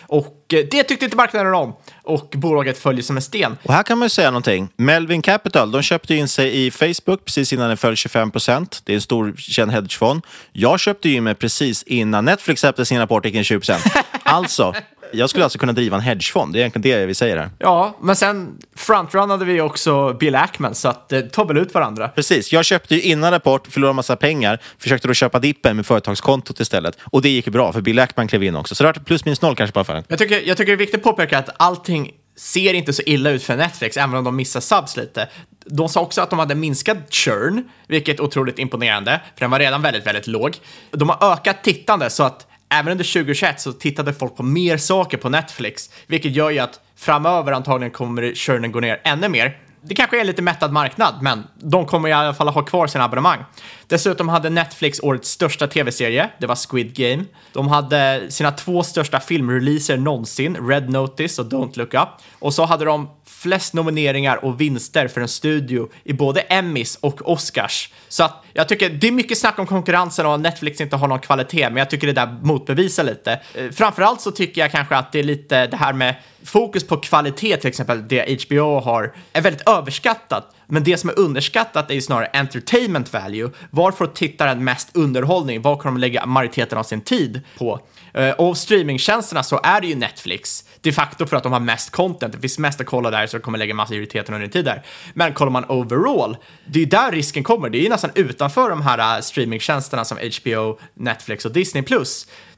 [0.00, 3.56] Och eh, det tyckte inte marknaden om och bolaget följer som en sten.
[3.62, 4.68] Och här kan man ju säga någonting.
[4.76, 8.80] Melvin Capital, de köpte in sig i Facebook precis innan den föll 25 procent.
[8.84, 10.22] Det är en stor känd hedgefond.
[10.52, 13.84] Jag köpte in mig precis innan Netflix släppte sin rapport gick in 20 procent.
[14.22, 14.74] alltså,
[15.12, 17.50] jag skulle alltså kunna driva en hedgefond, det är egentligen det vi säger här.
[17.58, 22.08] Ja, men sen frontrunnade vi också Bill Ackman, så att det tar väl ut varandra.
[22.08, 26.60] Precis, jag köpte ju innan rapport, förlorade massa pengar, försökte då köpa dippen med företagskontot
[26.60, 26.98] istället.
[27.02, 28.74] Och det gick bra, för Bill Ackman klev in också.
[28.74, 30.04] Så det var plus minus noll kanske på affären.
[30.08, 33.30] Jag tycker, jag tycker det är viktigt att påpeka att allting ser inte så illa
[33.30, 35.28] ut för Netflix, även om de missar subs lite.
[35.66, 39.58] De sa också att de hade minskat churn, vilket är otroligt imponerande, för den var
[39.58, 40.56] redan väldigt, väldigt låg.
[40.90, 45.18] De har ökat tittande så att även under 2021 så tittade folk på mer saker
[45.18, 49.58] på Netflix, vilket gör ju att framöver antagligen kommer churnen gå ner ännu mer.
[49.88, 52.86] Det kanske är en lite mättad marknad, men de kommer i alla fall ha kvar
[52.86, 53.38] sina abonnemang.
[53.86, 57.24] Dessutom hade Netflix årets största tv-serie, det var Squid Game.
[57.52, 62.08] De hade sina två största filmreleaser någonsin, Red Notice och Don't Look Up.
[62.38, 63.08] Och så hade de
[63.46, 67.90] flest nomineringar och vinster för en studio i både Emmys och Oscars.
[68.08, 71.08] Så att jag tycker det är mycket snack om konkurrensen och att Netflix inte har
[71.08, 73.40] någon kvalitet, men jag tycker det där motbevisar lite.
[73.54, 76.96] Eh, framförallt så tycker jag kanske att det är lite det här med fokus på
[76.96, 80.54] kvalitet, till exempel det HBO har, är väldigt överskattat.
[80.66, 83.50] Men det som är underskattat är ju snarare entertainment value.
[83.70, 85.62] Var får tittaren mest underhållning?
[85.62, 87.80] Vad kommer de lägga majoriteten av sin tid på?
[88.16, 91.90] Eh, och streamingtjänsterna så är det ju Netflix de facto för att de har mest
[91.90, 92.32] content.
[92.32, 94.82] Det finns mest att kolla där så de kommer lägga massa majoriteten under tid där.
[95.14, 96.36] Men kollar man overall,
[96.66, 97.70] det är där risken kommer.
[97.70, 101.84] Det är ju nästan utanför de här eh, streamingtjänsterna som HBO, Netflix och Disney+.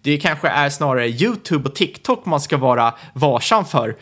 [0.03, 3.97] Det kanske är snarare YouTube och TikTok man ska vara varsam för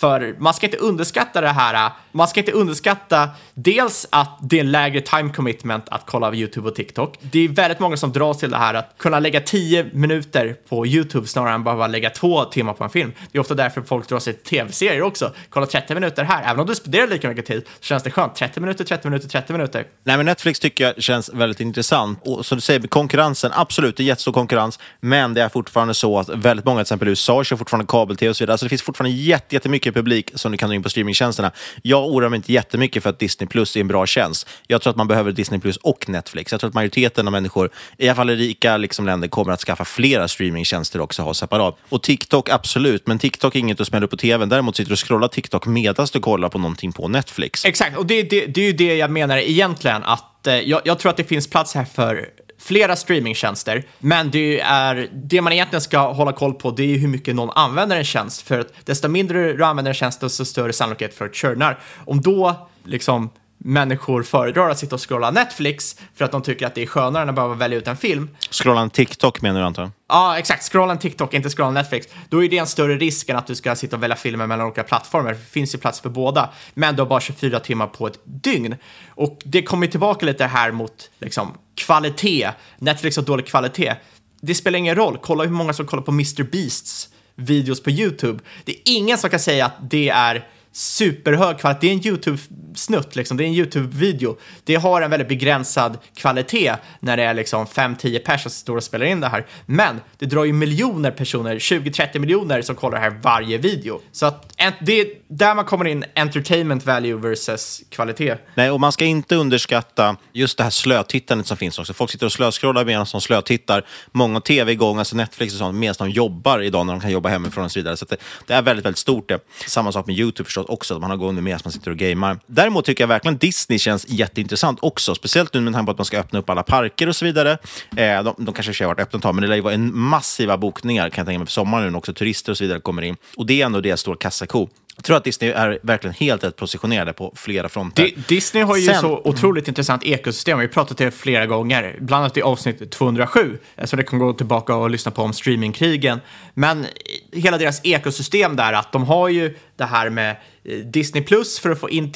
[0.00, 1.90] för man ska inte underskatta det här.
[2.12, 6.68] Man ska inte underskatta dels att det är en lägre time commitment att kolla YouTube
[6.68, 7.18] och TikTok.
[7.20, 10.86] Det är väldigt många som dras till det här att kunna lägga tio minuter på
[10.86, 13.12] YouTube snarare än bara lägga två timmar på en film.
[13.32, 15.32] Det är ofta därför folk drar sig till tv-serier också.
[15.50, 18.34] Kolla 30 minuter här, även om du spenderar lika mycket tid så känns det skönt.
[18.34, 19.84] 30 minuter, 30 minuter, 30 minuter.
[20.04, 22.18] Nej, men Netflix tycker jag känns väldigt intressant.
[22.22, 26.18] Och som du säger, konkurrensen, absolut, det är jättestor konkurrens, men det är fortfarande så
[26.18, 28.52] att väldigt många, till exempel i USA, kör fortfarande kabel-tv och så vidare.
[28.52, 31.52] Alltså det finns fortfarande jättemycket mycket publik som du kan dra in på streamingtjänsterna.
[31.82, 34.48] Jag oroar mig inte jättemycket för att Disney Plus är en bra tjänst.
[34.66, 36.52] Jag tror att man behöver Disney Plus och Netflix.
[36.52, 39.60] Jag tror att majoriteten av människor, i alla fall i rika liksom, länder, kommer att
[39.60, 41.76] skaffa flera streamingtjänster också och ha separat.
[41.88, 44.48] Och TikTok, absolut, men TikTok är inget att smälla upp på tvn.
[44.48, 47.64] Däremot sitter du och scrollar TikTok medan du kollar på någonting på Netflix.
[47.64, 50.98] Exakt, och det, det, det är ju det jag menar egentligen, att eh, jag, jag
[50.98, 52.28] tror att det finns plats här för
[52.60, 57.08] flera streamingtjänster, men det är det man egentligen ska hålla koll på, det är hur
[57.08, 60.72] mycket någon använder en tjänst, för att desto mindre du använder en tjänst, desto större
[60.72, 61.78] sannolikhet för att churnar.
[62.04, 63.30] Om då liksom
[63.64, 67.22] människor föredrar att sitta och scrolla Netflix för att de tycker att det är skönare
[67.22, 68.30] än att behöva välja ut en film.
[68.50, 70.72] Scrolla en TikTok menar du antar Ja, exakt.
[70.72, 72.06] Scrolla en TikTok, inte scrolla Netflix.
[72.28, 74.66] Då är det en större risk än att du ska sitta och välja filmer mellan
[74.66, 75.30] olika plattformar.
[75.32, 78.76] Det finns ju plats för båda, men du har bara 24 timmar på ett dygn.
[79.08, 82.50] Och det kommer tillbaka lite här mot liksom, kvalitet.
[82.78, 83.94] Netflix har dålig kvalitet.
[84.40, 85.18] Det spelar ingen roll.
[85.22, 86.42] Kolla hur många som kollar på Mr.
[86.42, 88.38] Beasts videos på YouTube.
[88.64, 91.80] Det är ingen som kan säga att det är superhög kvalitet.
[91.80, 92.38] Det är en
[92.74, 93.36] snutt, liksom.
[93.36, 94.36] det är en YouTube-video.
[94.64, 98.84] Det har en väldigt begränsad kvalitet när det är liksom 5-10 personer som står och
[98.84, 99.46] spelar in det här.
[99.66, 104.00] Men det drar ju miljoner personer, 20-30 miljoner som kollar det här varje video.
[104.12, 108.36] Så att det är där man kommer in entertainment value versus kvalitet.
[108.54, 111.94] Nej, och man ska inte underskatta just det här slötittandet som finns också.
[111.94, 113.84] Folk sitter och slöscrollar medan de slötittar.
[114.12, 117.28] Många tv igång, alltså Netflix och sånt, medan de jobbar idag när de kan jobba
[117.28, 117.96] hemifrån och så vidare.
[117.96, 118.16] Så det,
[118.46, 119.38] det, är väldigt, väldigt stort det.
[119.66, 122.38] Samma sak med YouTube förstås också, att man har gående medan man sitter och gamer.
[122.60, 126.04] Däremot tycker jag verkligen Disney känns jätteintressant också, speciellt nu med tanke på att man
[126.04, 127.58] ska öppna upp alla parker och så vidare.
[127.96, 129.98] Eh, de, de kanske har varit öppna ett tag, men det lär ju vara en
[129.98, 132.12] massiva bokningar kan jag tänka mig för sommaren nu också.
[132.12, 133.16] Turister och så vidare kommer in.
[133.36, 134.68] Och det är ändå deras stora kassako.
[135.00, 138.02] Jag tror att Disney är verkligen helt rätt positionerade på flera fronter.
[138.04, 140.58] Di- Disney har ju Sen- så otroligt intressant ekosystem.
[140.58, 144.18] Vi har pratat det flera gånger, bland annat i avsnitt 207, eh, så det kan
[144.18, 146.20] gå tillbaka och lyssna på om streamingkrigen.
[146.54, 146.86] Men
[147.32, 151.70] hela deras ekosystem där, att de har ju det här med eh, Disney Plus för
[151.70, 152.12] att få in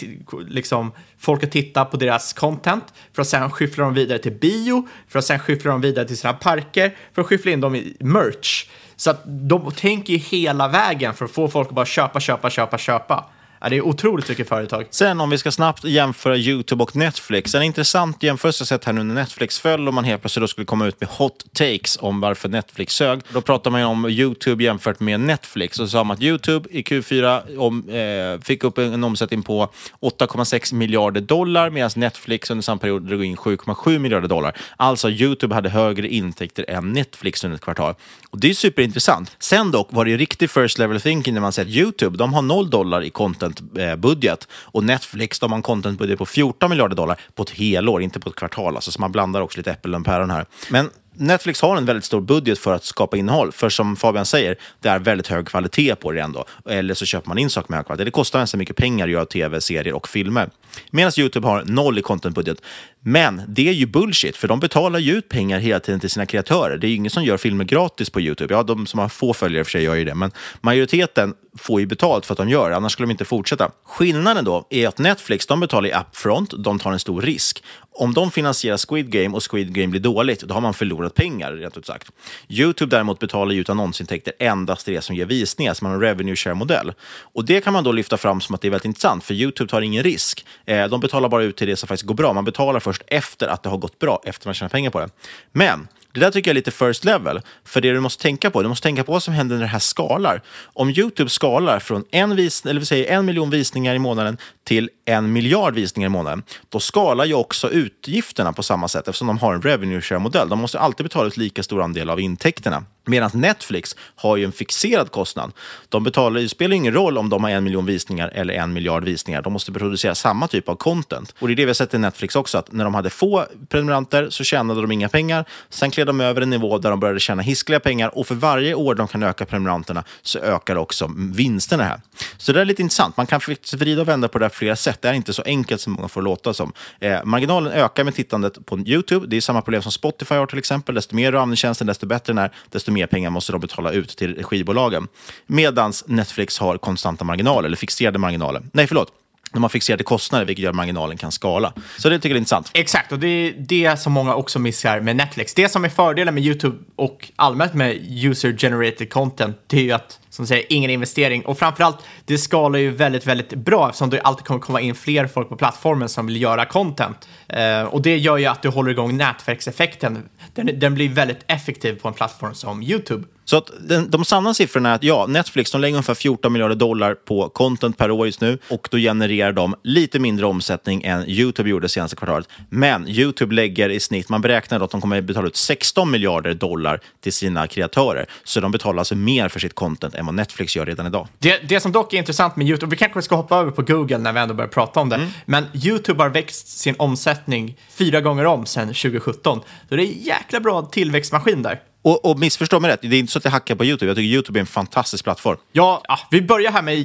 [0.49, 4.89] liksom, folk att titta på deras content, för att sen skyffla dem vidare till bio,
[5.09, 7.97] för att sen skyffla dem vidare till sina parker, för att skyffla in dem i
[8.01, 8.67] merch.
[9.05, 12.51] Så att de tänker ju hela vägen för att få folk att bara köpa, köpa,
[12.51, 13.25] köpa, köpa.
[13.65, 14.87] Ja, det är otroligt mycket företag.
[14.91, 17.55] Sen om vi ska snabbt jämföra YouTube och Netflix.
[17.55, 20.49] En intressant jämförelse jag sett här nu när Netflix föll och man helt plötsligt då
[20.49, 23.21] skulle komma ut med hot takes om varför Netflix sög.
[23.33, 25.81] Då pratar man ju om YouTube jämfört med Netflix.
[25.81, 29.43] Och så sa man att YouTube i Q4 om, eh, fick upp en, en omsättning
[29.43, 29.69] på
[30.01, 34.57] 8,6 miljarder dollar medan Netflix under samma period drog in 7,7 miljarder dollar.
[34.77, 37.95] Alltså YouTube hade högre intäkter än Netflix under ett kvartal.
[38.31, 39.37] Och det är superintressant.
[39.39, 42.19] Sen dock var det ju riktig first level thinking när man sett YouTube.
[42.19, 43.11] De har 0 dollar i
[43.59, 48.03] contentbudget eh, och Netflix de har en contentbudget på 14 miljarder dollar på ett helår,
[48.03, 48.75] inte på ett kvartal.
[48.75, 50.47] Alltså, så man blandar också lite äpplen och päron här.
[50.71, 53.53] Men Netflix har en väldigt stor budget för att skapa innehåll.
[53.53, 56.45] För som Fabian säger, det är väldigt hög kvalitet på det ändå.
[56.71, 58.05] Eller så köper man in saker med hög kvalitet.
[58.05, 60.51] Det kostar ganska mycket pengar att göra tv, serier och filmer.
[60.91, 62.59] Medan YouTube har noll i contentbudget.
[63.01, 66.27] Men det är ju bullshit, för de betalar ju ut pengar hela tiden till sina
[66.27, 66.77] kreatörer.
[66.77, 68.55] Det är ju ingen som gör filmer gratis på YouTube.
[68.55, 71.87] Ja, de som har få följare för sig gör ju det, men majoriteten får ju
[71.87, 73.71] betalt för att de gör det, annars skulle de inte fortsätta.
[73.85, 77.63] Skillnaden då är att Netflix, de betalar i upfront, de tar en stor risk.
[77.97, 81.53] Om de finansierar Squid Game och Squid Game blir dåligt, då har man förlorat pengar,
[81.53, 82.11] rent ut sagt.
[82.49, 85.97] YouTube däremot betalar ju ut annonsintäkter endast till det som ger visningar, så man har
[85.97, 86.93] en revenue share-modell.
[87.21, 89.71] Och det kan man då lyfta fram som att det är väldigt intressant, för YouTube
[89.71, 90.47] tar ingen risk.
[90.65, 92.33] Eh, de betalar bara ut till det som faktiskt går bra.
[92.33, 95.09] Man betalar först efter att det har gått bra, efter man tjänar pengar på det.
[95.53, 97.41] Men det där tycker jag är lite first level.
[97.65, 99.69] För det du måste tänka på, du måste tänka på vad som händer när det
[99.69, 100.43] här skalar.
[100.65, 104.91] Om YouTube skalar från en, vis, eller vi säger en miljon visningar i månaden till
[105.05, 109.39] en miljard visningar i månaden, då skalar ju också utgifterna på samma sätt eftersom de
[109.39, 110.49] har en revenue share-modell.
[110.49, 112.85] De måste alltid betala ut lika stor andel av intäkterna.
[113.05, 115.53] Medan Netflix har ju en fixerad kostnad.
[115.89, 119.05] De betalar, det spelar ingen roll om de har en miljon visningar eller en miljard
[119.05, 119.43] visningar.
[119.43, 121.35] De måste producera samma typ av content.
[121.39, 123.47] Och det är det vi har sett i Netflix också, att när de hade få
[123.69, 125.45] prenumeranter så tjänade de inga pengar.
[125.69, 128.75] Sen klev de över en nivå där de började tjäna hiskliga pengar och för varje
[128.75, 132.01] år de kan öka prenumeranterna så ökar också vinsterna här.
[132.37, 133.17] Så det är lite intressant.
[133.17, 135.03] Man kan faktiskt vrida och vända på det här flera sätt.
[135.03, 136.73] Det är inte så enkelt som många får låta som.
[137.01, 139.27] Eh, marginalen ökar med tittandet på YouTube.
[139.27, 140.95] Det är samma problem som Spotify har till exempel.
[140.95, 143.93] Desto mer du använder tjänsten, desto bättre den är, desto mer pengar måste de betala
[143.93, 145.09] ut till skivbolagen.
[145.47, 148.63] Medan Netflix har konstanta marginaler, eller fixerade marginaler.
[148.73, 149.24] Nej, förlåt
[149.55, 151.73] när man fixerade kostnader, vilket gör att marginalen kan skala.
[151.99, 152.71] Så det tycker jag är intressant.
[152.75, 155.55] Exakt, och det är det som många också missar med Netflix.
[155.55, 160.21] Det som är fördelen med YouTube och allmänt med user-generated content, det är ju att,
[160.31, 161.45] som säger, ingen investering.
[161.45, 165.27] Och framförallt, det skalar ju väldigt, väldigt bra eftersom det alltid kommer komma in fler
[165.27, 167.29] folk på plattformen som vill göra content.
[167.49, 170.29] Eh, och det gör ju att du håller igång nätverkseffekten.
[170.55, 173.25] Den, den blir väldigt effektiv på en plattform som YouTube.
[173.45, 176.75] Så att den, de sanna siffrorna är att ja, Netflix de lägger ungefär 14 miljarder
[176.75, 181.29] dollar på content per år just nu och då genererar de lite mindre omsättning än
[181.29, 182.49] YouTube gjorde senaste kvartalet.
[182.69, 186.55] Men YouTube lägger i snitt, man beräknar att de kommer att betala ut 16 miljarder
[186.55, 188.27] dollar till sina kreatörer.
[188.45, 191.29] Så de betalar alltså mer för sitt content än vad Netflix gör redan idag.
[191.39, 194.19] Det, det som dock är intressant med YouTube, vi kanske ska hoppa över på Google
[194.19, 195.29] när vi ändå börjar prata om det, Mm.
[195.47, 199.61] men YouTube har växt sin omsättning fyra gånger om sedan 2017.
[199.89, 201.81] Så det är en jäkla bra tillväxtmaskin där.
[202.05, 204.11] Och, och missförstå mig rätt, det är inte så att jag hackar på YouTube.
[204.11, 205.57] Jag tycker YouTube är en fantastisk plattform.
[205.73, 206.97] Ja, ja, vi börjar här med,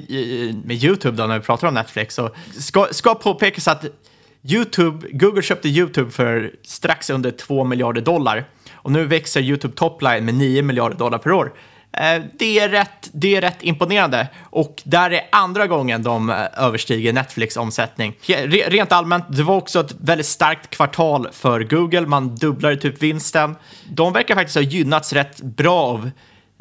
[0.66, 2.16] med YouTube då när vi pratar om Netflix.
[2.16, 3.86] Så ska, ska påpekas att
[4.44, 10.26] YouTube, Google köpte YouTube för strax under 2 miljarder dollar och nu växer YouTube topline
[10.26, 11.54] med 9 miljarder dollar per år.
[11.98, 16.36] Eh, det är, rätt, det är rätt imponerande och där är andra gången de eh,
[16.58, 18.14] överstiger Netflix omsättning.
[18.68, 22.02] Rent allmänt, det var också ett väldigt starkt kvartal för Google.
[22.02, 23.56] Man dubblade typ vinsten.
[23.90, 26.12] De verkar faktiskt ha gynnats rätt bra av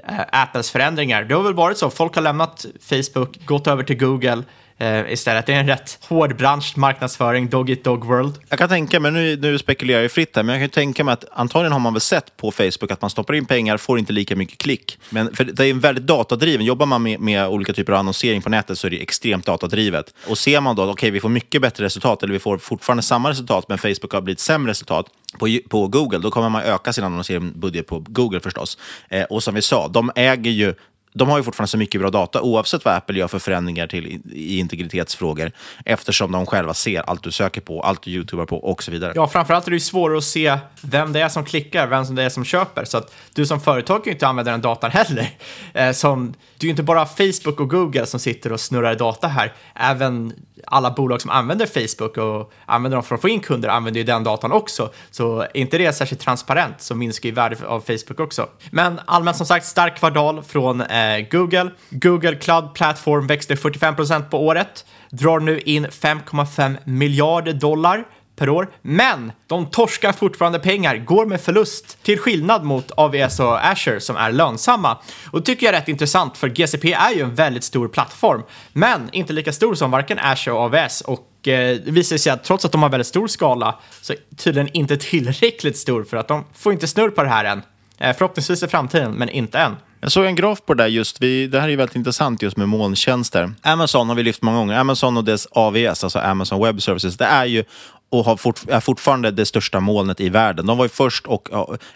[0.08, 1.24] eh, Apples förändringar.
[1.24, 1.90] Det har väl varit så.
[1.90, 4.42] Folk har lämnat Facebook, gått över till Google
[4.78, 5.46] eh, istället.
[5.46, 8.34] Det är en rätt hård bransch, marknadsföring, dog-it-dog world.
[8.48, 11.12] Jag kan tänka mig, nu, nu spekulerar jag fritt här, men jag kan tänka mig
[11.12, 14.12] att antagligen har man väl sett på Facebook att man stoppar in pengar, får inte
[14.12, 14.98] lika mycket klick.
[15.10, 18.42] Men för det är en väldigt datadriven, jobbar man med, med olika typer av annonsering
[18.42, 20.14] på nätet så är det extremt datadrivet.
[20.26, 23.02] Och ser man då att okay, vi får mycket bättre resultat, eller vi får fortfarande
[23.02, 25.06] samma resultat, men Facebook har blivit sämre resultat
[25.38, 28.78] på, på Google, då kommer man öka sin annonseringsbudget på Google förstås.
[29.08, 30.74] Eh, och som vi sa, de äger ju
[31.18, 34.06] de har ju fortfarande så mycket bra data oavsett vad Apple gör för förändringar till
[34.06, 35.52] i, integritetsfrågor
[35.84, 39.12] eftersom de själva ser allt du söker på, allt du youtubar på och så vidare.
[39.14, 42.14] Ja, framförallt är det ju svårare att se vem det är som klickar, vem som
[42.14, 42.84] det är som köper.
[42.84, 45.30] Så att du som företag kan ju inte använda den datan heller.
[45.74, 49.28] Eh, som, det är ju inte bara Facebook och Google som sitter och snurrar data
[49.28, 49.52] här.
[49.74, 50.32] Även
[50.66, 54.04] alla bolag som använder Facebook och använder dem för att få in kunder använder ju
[54.04, 54.90] den datan också.
[55.10, 58.48] Så är inte det särskilt transparent så minskar ju värdet av Facebook också.
[58.70, 61.70] Men allmänt som sagt, stark kvartal från eh, Google.
[61.90, 68.04] Google Cloud Platform växte 45% på året, drar nu in 5,5 miljarder dollar
[68.38, 68.68] per år.
[68.82, 74.16] Men de torskar fortfarande pengar, går med förlust, till skillnad mot AVS och Azure som
[74.16, 74.98] är lönsamma.
[75.30, 78.42] Och det tycker jag är rätt intressant, för GCP är ju en väldigt stor plattform,
[78.72, 81.00] men inte lika stor som varken Azure och AVS.
[81.00, 84.18] Och eh, det visar sig att trots att de har väldigt stor skala så är
[84.36, 87.62] tydligen inte tillräckligt stor för att de får inte snurr på det här än.
[87.98, 89.76] Eh, förhoppningsvis i framtiden, men inte än.
[90.00, 91.22] Jag såg en graf på det där just.
[91.22, 93.52] Vi, det här är ju väldigt intressant just med molntjänster.
[93.62, 94.78] Amazon har vi lyft många gånger.
[94.78, 97.64] Amazon och dess AVS, alltså Amazon Web Services, det är ju
[98.10, 100.66] och har fort, är fortfarande det största molnet i världen.
[100.66, 101.48] De var ju först och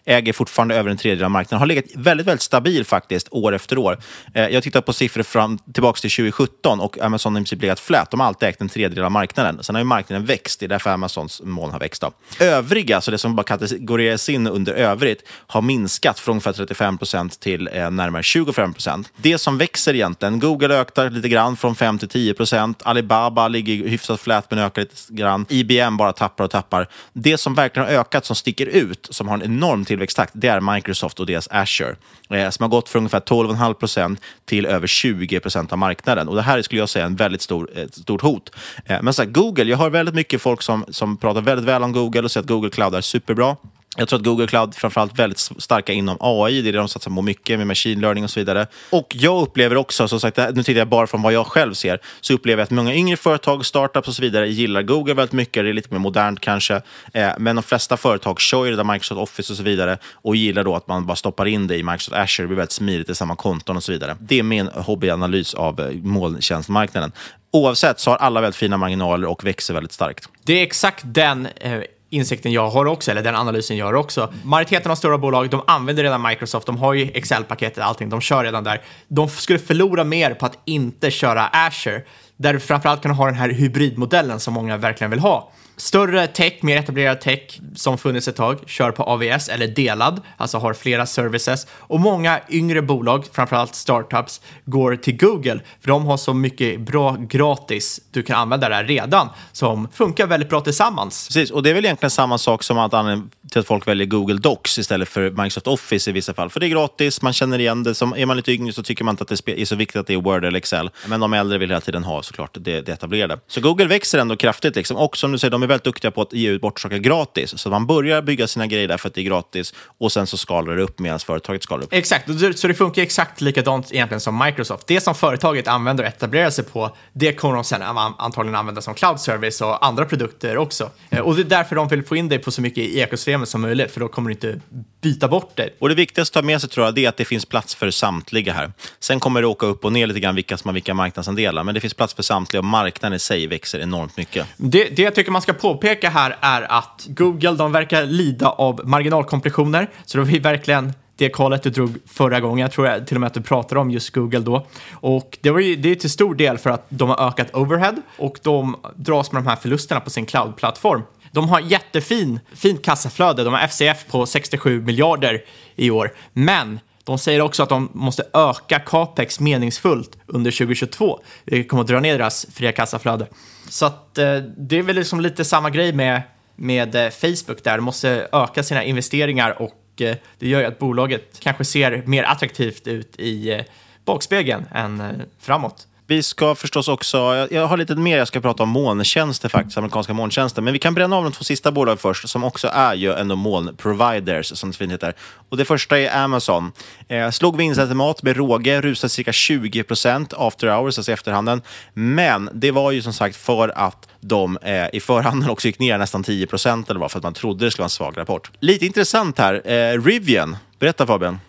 [0.05, 1.59] äger fortfarande över en tredjedel av marknaden.
[1.59, 3.99] Har legat väldigt, väldigt stabil faktiskt år efter år.
[4.35, 7.81] Eh, jag tittar på siffror fram tillbaka till 2017 och Amazon har i princip legat
[7.81, 8.11] flat.
[8.11, 9.59] De har alltid ägt en tredjedel av marknaden.
[9.63, 10.61] Sen har ju marknaden växt.
[10.61, 12.03] Det är därför Amazons moln har växt.
[12.03, 12.13] Då.
[12.41, 17.41] Övriga, alltså det som bara kategoriseras in under övrigt, har minskat från ungefär 35 procent
[17.41, 19.13] till eh, närmare 25 procent.
[19.17, 22.83] Det som växer egentligen, Google ökar lite grann från 5 till 10 procent.
[22.85, 25.47] Alibaba ligger hyfsat flat men ökar lite grann.
[25.49, 26.89] IBM bara tappar och tappar.
[27.13, 30.75] Det som verkligen har ökat, som sticker ut, som har en enorm tillväxttakt, det är
[30.75, 31.97] Microsoft och deras Azure.
[32.31, 36.29] Eh, som har gått från ungefär 12,5 procent till över 20 procent av marknaden.
[36.29, 38.51] Och Det här skulle jag säga är en väldigt stor, ett stort hot.
[38.87, 41.83] Eh, men så här, Google, jag har väldigt mycket folk som, som pratar väldigt väl
[41.83, 43.57] om Google och säger att Google Cloud är superbra.
[43.97, 47.11] Jag tror att Google Cloud framförallt väldigt starka inom AI, det är det de satsar
[47.11, 48.67] på mycket med machine learning och så vidare.
[48.91, 52.01] Och jag upplever också, som sagt, nu tittar jag bara från vad jag själv ser,
[52.21, 55.65] så upplever jag att många yngre företag, startups och så vidare gillar Google väldigt mycket,
[55.65, 56.83] det är lite mer modernt kanske.
[57.13, 60.37] Eh, men de flesta företag kör ju det där Microsoft Office och så vidare och
[60.37, 63.11] gillar då att man bara stoppar in det i Microsoft Azure, det blir väldigt smidigt
[63.11, 64.17] i samma konton och så vidare.
[64.21, 67.13] Det är min hobbyanalys av eh, molntjänstmarknaden.
[67.51, 70.29] Oavsett så har alla väldigt fina marginaler och växer väldigt starkt.
[70.45, 71.81] Det är exakt den eh
[72.13, 74.33] insikten jag har också, eller den analysen jag har också.
[74.45, 78.45] Majoriteten av stora bolag, de använder redan Microsoft, de har ju Excel-paketet, allting, de kör
[78.45, 78.81] redan där.
[79.09, 82.03] De skulle förlora mer på att inte köra Azure,
[82.37, 85.53] där du framförallt kan ha den här hybridmodellen som många verkligen vill ha.
[85.77, 90.59] Större tech, mer etablerad tech som funnits ett tag, kör på AVS eller delad, alltså
[90.59, 91.67] har flera services.
[91.71, 97.17] Och många yngre bolag, framförallt startups, går till Google för de har så mycket bra
[97.21, 101.29] gratis du kan använda där redan som funkar väldigt bra tillsammans.
[101.29, 104.07] Precis, och det är väl egentligen samma sak som att använda till att folk väljer
[104.07, 106.51] Google Docs istället för Microsoft Office i vissa fall.
[106.51, 107.95] För det är gratis, man känner igen det.
[107.95, 110.07] Som, är man lite yngre så tycker man inte att det är så viktigt att
[110.07, 110.91] det är Word eller Excel.
[111.07, 113.39] Men de äldre vill hela tiden ha såklart det, det etablerade.
[113.47, 114.77] Så Google växer ändå kraftigt.
[114.77, 114.97] Liksom.
[114.97, 117.59] Och som du säger, de är väldigt duktiga på att ge ut bort saker gratis.
[117.59, 120.37] Så man börjar bygga sina grejer där för att det är gratis och sen så
[120.37, 121.93] skalar det upp medan företaget skalar upp.
[121.93, 124.87] Exakt, så det funkar exakt likadant egentligen som Microsoft.
[124.87, 128.95] Det som företaget använder och etablerar sig på, det kommer de sen antagligen använda som
[128.95, 130.91] cloud service och andra produkter också.
[131.11, 133.42] Eh, och det är därför de vill få in dig på så mycket i ekosystemet
[133.47, 134.61] som möjligt, för då kommer du inte
[135.01, 135.71] byta bort det.
[135.79, 137.75] Och det viktigaste att ta med sig tror jag, det är att det finns plats
[137.75, 138.73] för samtliga här.
[139.01, 141.75] Sen kommer det åka upp och ner lite grann vilka som har vilka marknadsandelar, men
[141.75, 144.47] det finns plats för samtliga och marknaden i sig växer enormt mycket.
[144.57, 148.81] Det, det jag tycker man ska påpeka här är att Google, de verkar lida av
[148.85, 152.59] marginalkompressioner, så då är verkligen det kallet du drog förra gången.
[152.59, 154.67] Jag tror till och med att du pratade om just Google då.
[154.93, 157.97] Och det, var ju, det är till stor del för att de har ökat overhead
[158.19, 161.03] och de dras med de här förlusterna på sin cloud-plattform.
[161.33, 163.45] De har jättefin fint kassaflöde.
[163.45, 165.45] De har FCF på 67 miljarder
[165.77, 166.13] i år.
[166.33, 171.21] Men de säger också att de måste öka capex meningsfullt under 2022.
[171.45, 173.27] Det kommer att dra ner deras fria kassaflöde.
[173.69, 176.23] Så att, eh, det är väl liksom lite samma grej med,
[176.57, 177.77] med eh, Facebook där.
[177.77, 182.23] De måste öka sina investeringar och eh, det gör ju att bolaget kanske ser mer
[182.23, 183.61] attraktivt ut i eh,
[184.05, 185.11] bakspegeln än eh,
[185.41, 185.87] framåt.
[186.13, 190.15] Vi ska förstås också, jag har lite mer jag ska prata om molntjänster faktiskt, amerikanska
[190.15, 190.63] molntjänster.
[190.63, 193.37] Men vi kan bränna av de två sista bolagen först, som också är ju ändå
[193.37, 195.15] molnproviders, som det fint heter.
[195.49, 196.73] Och det första är Amazon.
[197.09, 201.63] Eh, slog vinstestimat med råge, rusade cirka 20% after hours, alltså i efterhanden.
[201.95, 205.99] Men det var ju som sagt för att de eh, i förhanden också gick ner
[205.99, 208.51] nästan 10% eller vad, för att man trodde det skulle vara en svag rapport.
[208.61, 210.57] Lite intressant här, eh, Rivian.
[210.79, 211.41] Berätta Fabian.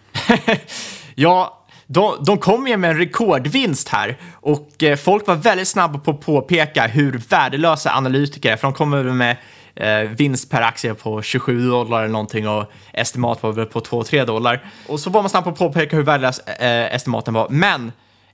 [1.16, 1.63] ja,
[1.94, 6.12] de, de kom ju med en rekordvinst här och eh, folk var väldigt snabba på
[6.12, 9.38] att påpeka hur värdelösa analytiker är, för de kommer med
[9.76, 14.26] eh, vinst per aktie på 27 dollar eller någonting och estimat var väl på 2-3
[14.26, 14.64] dollar.
[14.88, 17.50] Och så var man snabb på att påpeka hur värdelös eh, estimaten var.
[17.50, 17.92] Men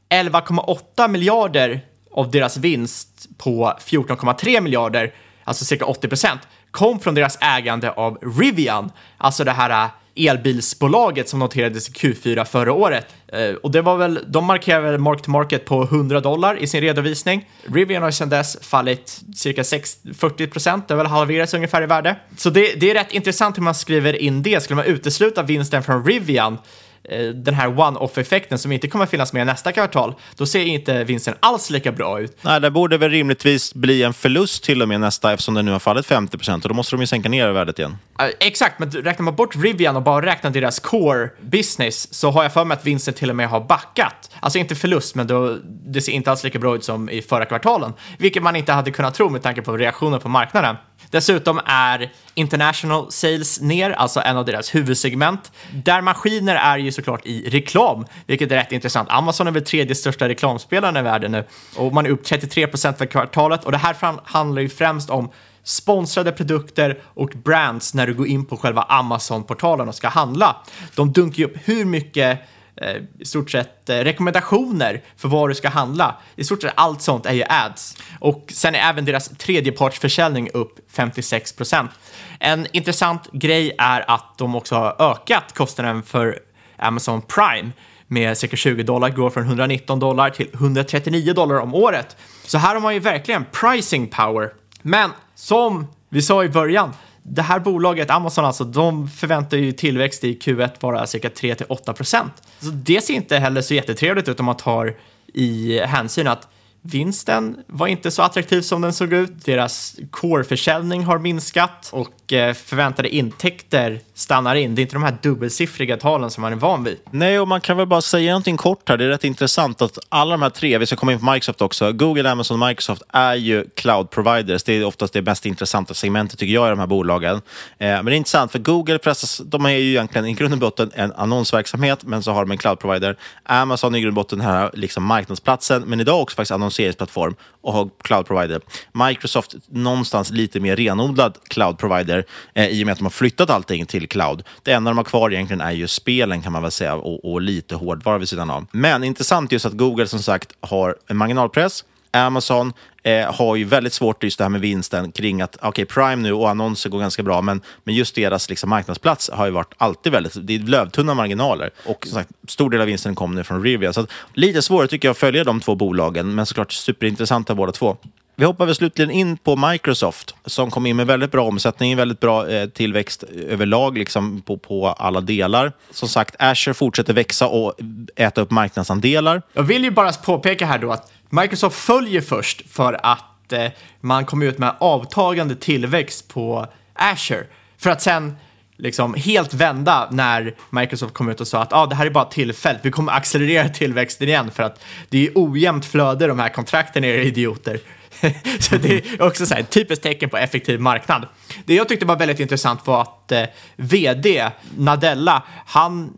[0.10, 1.82] 11,8 miljarder
[2.12, 6.42] av deras vinst på 14,3 miljarder, alltså cirka 80 procent,
[6.72, 12.46] kom från deras ägande av Rivian, alltså det här eh, elbilsbolaget som noterades i Q4
[12.46, 13.06] förra året.
[13.28, 16.68] Eh, och det var väl, de markerade väl mark to market på 100 dollar i
[16.68, 17.50] sin redovisning.
[17.74, 21.86] Rivian har sedan dess fallit cirka 6, 40 procent, det har väl halverats ungefär i
[21.86, 22.16] värde.
[22.38, 24.64] Så det, det är rätt intressant hur man skriver in det.
[24.64, 26.89] Skulle man utesluta vinsten från Rivian Eh,
[27.34, 31.34] den här one-off-effekten som inte kommer att finnas med nästa kvartal, då ser inte vinsten
[31.40, 32.38] alls lika bra ut.
[32.42, 35.72] Nej, det borde väl rimligtvis bli en förlust till och med nästa eftersom den nu
[35.72, 37.98] har fallit 50 procent och då måste de ju sänka ner värdet igen.
[38.40, 42.54] exakt, men räknar man bort Rivian och bara räknar deras core business så har jag
[42.54, 44.32] för mig att vinsten till och med har backat.
[44.40, 47.46] Alltså inte förlust, men då, det ser inte alls lika bra ut som i förra
[47.46, 50.76] kvartalen, vilket man inte hade kunnat tro med tanke på reaktionen på marknaden.
[51.10, 57.26] Dessutom är International Sales ner, alltså en av deras huvudsegment, där maskiner är ju såklart
[57.26, 59.10] i reklam, vilket är rätt intressant.
[59.12, 61.44] Amazon är väl tredje största reklamspelaren i världen nu
[61.76, 65.32] och man är upp 33 procent för kvartalet och det här handlar ju främst om
[65.64, 70.56] sponsrade produkter och brands när du går in på själva Amazon-portalen och ska handla.
[70.96, 72.40] De dunkar ju upp hur mycket
[72.82, 76.16] Eh, i stort sett eh, rekommendationer för vad du ska handla.
[76.36, 77.98] I stort sett allt sånt är ju ads.
[78.20, 81.92] Och sen är även deras tredjepartsförsäljning upp 56 procent.
[82.40, 86.40] En intressant grej är att de också har ökat kostnaden för
[86.78, 87.72] Amazon Prime
[88.08, 92.18] med cirka 20 dollar, går från 119 dollar till 139 dollar om året.
[92.46, 94.54] Så här har man ju verkligen pricing power.
[94.82, 96.94] Men som vi sa i början,
[97.32, 102.34] det här bolaget, Amazon alltså, de förväntar ju tillväxt i Q1 vara cirka 3-8 procent.
[102.60, 104.96] Så det ser inte heller så jättetrevligt ut om man tar
[105.34, 106.48] i hänsyn att
[106.82, 109.46] Vinsten var inte så attraktiv som den såg ut.
[109.46, 114.76] Deras core-försäljning har minskat och Eh, förväntade intäkter stannar in.
[114.76, 116.98] Det är inte de här dubbelsiffriga talen som man är van vid.
[117.12, 118.98] Nej, och man kan väl bara säga någonting kort här.
[118.98, 121.62] Det är rätt intressant att alla de här tre, vi ska komma in på Microsoft
[121.62, 124.64] också, Google, Amazon och Microsoft är ju cloud providers.
[124.64, 127.36] Det är oftast det mest intressanta segmentet tycker jag i de här bolagen.
[127.36, 127.42] Eh,
[127.78, 130.92] men det är intressant för Google pressas, de är ju egentligen i grund och botten
[130.96, 133.16] en annonsverksamhet, men så har de en cloud provider.
[133.44, 137.36] Amazon är i grund och botten den här liksom marknadsplatsen, men idag också faktiskt annonseringsplattform
[137.62, 138.62] och har cloud provider.
[139.08, 142.19] Microsoft någonstans lite mer renodlad cloud provider
[142.54, 144.44] eh, i och med att de har flyttat allting till cloud.
[144.64, 147.42] Det enda de har kvar egentligen är ju spelen kan man väl säga och, och
[147.42, 148.66] lite hårdvara vid sidan av.
[148.72, 153.94] Men intressant just att Google som sagt har en marginalpress Amazon eh, har ju väldigt
[153.94, 157.24] svårt just det här med vinsten kring att okay, Prime nu och annonser går ganska
[157.24, 161.14] bra, men, men just deras liksom, marknadsplats har ju varit alltid väldigt, det är lövtunna
[161.14, 161.70] marginaler.
[161.86, 163.94] Och som sagt, stor del av vinsten kommer nu från Rivia.
[163.94, 167.72] Så att, lite svårare tycker jag att följa de två bolagen, men såklart superintressanta båda
[167.72, 167.98] två.
[168.40, 172.20] Vi hoppar väl slutligen in på Microsoft som kom in med väldigt bra omsättning, väldigt
[172.20, 175.74] bra eh, tillväxt överlag liksom på, på alla delar.
[175.92, 177.74] Som sagt, Azure fortsätter växa och
[178.16, 179.42] äta upp marknadsandelar.
[179.54, 183.66] Jag vill ju bara påpeka här då att Microsoft följer först för att eh,
[184.02, 187.44] man kom ut med avtagande tillväxt på Azure
[187.78, 188.36] för att sen
[188.78, 192.26] liksom helt vända när Microsoft kom ut och sa att ah, det här är bara
[192.26, 197.04] tillfälligt, vi kommer accelerera tillväxten igen för att det är ojämnt flöde de här kontrakten,
[197.04, 197.80] era idioter.
[198.60, 201.28] så det är också så här, ett typiskt tecken på effektiv marknad.
[201.66, 203.44] Det jag tyckte var väldigt intressant var att eh,
[203.76, 206.14] vd Nadella, han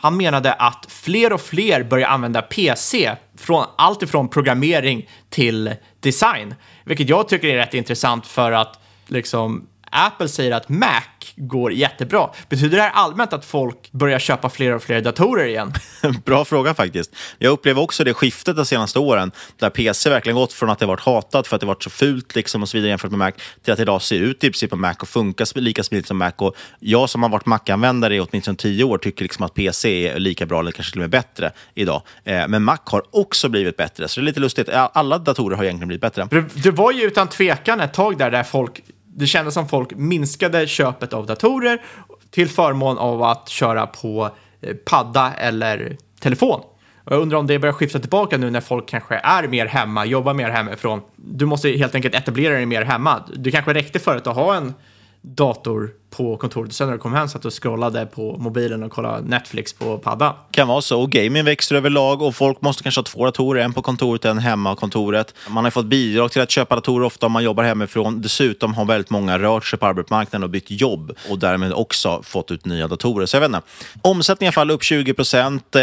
[0.00, 6.54] han menade att fler och fler börjar använda PC, från allt ifrån programmering till design.
[6.84, 11.02] Vilket jag tycker är rätt intressant för att liksom, Apple säger att Mac
[11.36, 12.30] går jättebra.
[12.48, 15.72] Betyder det här allmänt att folk börjar köpa fler och fler datorer igen?
[16.24, 17.16] Bra fråga faktiskt.
[17.38, 20.86] Jag upplever också det skiftet de senaste åren, där PC verkligen gått från att det
[20.86, 23.32] varit hatat för att det varit så fult liksom och så vidare jämfört med Mac,
[23.64, 26.32] till att idag ser ut i princip på Mac och funkar lika smidigt som Mac.
[26.36, 30.18] Och jag som har varit Mac-användare i åtminstone tio år tycker liksom att PC är
[30.18, 32.02] lika bra eller kanske till och med bättre idag.
[32.24, 34.68] Eh, men Mac har också blivit bättre, så det är lite lustigt.
[34.68, 36.28] Alla datorer har egentligen blivit bättre.
[36.54, 38.80] Det var ju utan tvekan ett tag där, där folk
[39.18, 41.82] det kändes som folk minskade köpet av datorer
[42.30, 46.60] till förmån av att köra på eh, padda eller telefon.
[47.04, 50.04] Och jag undrar om det börjar skifta tillbaka nu när folk kanske är mer hemma,
[50.04, 51.00] jobbar mer hemifrån.
[51.16, 53.22] Du måste helt enkelt etablera dig mer hemma.
[53.36, 54.74] Det kanske räckte förut att ha en
[55.20, 56.72] dator på kontoret.
[56.72, 59.98] Sen när du kom hem satt du och scrollade på mobilen och kollade Netflix på
[59.98, 60.34] paddan.
[60.50, 61.00] Kan vara så.
[61.02, 64.30] Och gaming växer överlag och folk måste kanske ha två datorer, en på kontoret och
[64.30, 65.34] en hemma på kontoret.
[65.48, 68.22] Man har fått bidrag till att köpa datorer ofta om man jobbar hemifrån.
[68.22, 72.50] Dessutom har väldigt många rört sig på arbetsmarknaden och bytt jobb och därmed också fått
[72.50, 73.26] ut nya datorer.
[73.26, 73.60] Så jag vet inte.
[74.02, 75.76] Omsättningen faller upp 20 procent.
[75.76, 75.82] Eh,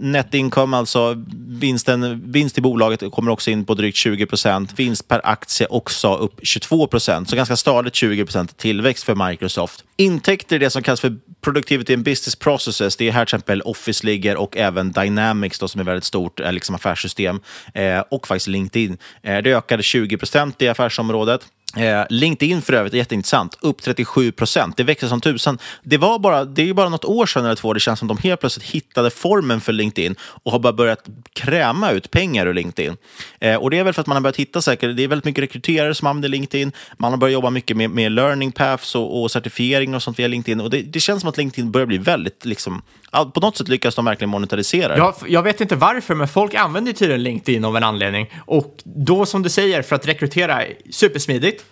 [0.00, 1.14] Net income, alltså
[1.48, 4.72] vinsten, vinst i bolaget, kommer också in på drygt 20 procent.
[4.76, 7.30] Vinst per aktie också upp 22 procent.
[7.30, 9.69] Så ganska stadigt 20 procent tillväxt för Microsoft.
[9.96, 12.96] Intäkter är det som kallas för Productivity and Business Processes.
[12.96, 16.40] Det är här till exempel Office ligger och även Dynamics då, som är väldigt stort
[16.40, 17.40] eh, liksom affärssystem
[17.74, 18.98] eh, och faktiskt LinkedIn.
[19.22, 21.46] Eh, det ökade 20 procent i affärsområdet.
[21.76, 24.76] Eh, LinkedIn för övrigt är jätteintressant, upp 37 procent.
[24.76, 25.58] Det växer som tusan.
[25.82, 28.18] Det, var bara, det är bara något år sedan eller två det känns som de
[28.18, 32.96] helt plötsligt hittade formen för LinkedIn och har bara börjat kräma ut pengar ur LinkedIn.
[33.40, 35.24] Eh, och Det är väl för att man har börjat hitta säkert, det är väldigt
[35.24, 36.72] mycket rekryterare som använder LinkedIn.
[36.98, 40.28] Man har börjat jobba mycket med, med learning paths och, och certifiering och sånt via
[40.28, 40.60] LinkedIn.
[40.60, 43.94] Och det, det känns som att LinkedIn börjar bli väldigt, liksom, på något sätt lyckas
[43.94, 47.82] de verkligen monetarisera jag, jag vet inte varför, men folk använder tydligen LinkedIn av en
[47.82, 48.30] anledning.
[48.46, 51.64] Och då som du säger, för att rekrytera, supersmidigt.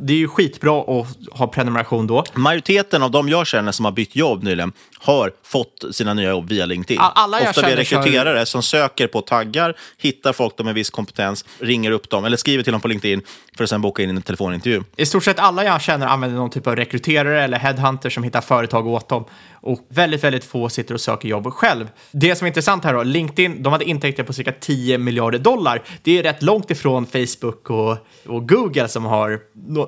[0.00, 2.24] Det är ju skitbra att ha prenumeration då.
[2.34, 6.48] Majoriteten av de jag känner som har bytt jobb nyligen har fått sina nya jobb
[6.48, 7.00] via LinkedIn.
[7.00, 11.44] Alla jag Ofta känner rekryterare kör- som söker på taggar, hittar folk med viss kompetens,
[11.58, 13.22] ringer upp dem eller skriver till dem på LinkedIn
[13.56, 14.82] för att sen boka in en telefonintervju.
[14.96, 18.40] I stort sett alla jag känner använder någon typ av rekryterare eller headhunter som hittar
[18.40, 19.24] företag åt dem.
[19.62, 21.88] Och väldigt, väldigt få sitter och söker jobb själv.
[22.12, 25.82] Det som är intressant här då, LinkedIn, de hade intäkter på cirka 10 miljarder dollar.
[26.02, 27.96] Det är rätt långt ifrån Facebook och,
[28.26, 29.40] och Google som har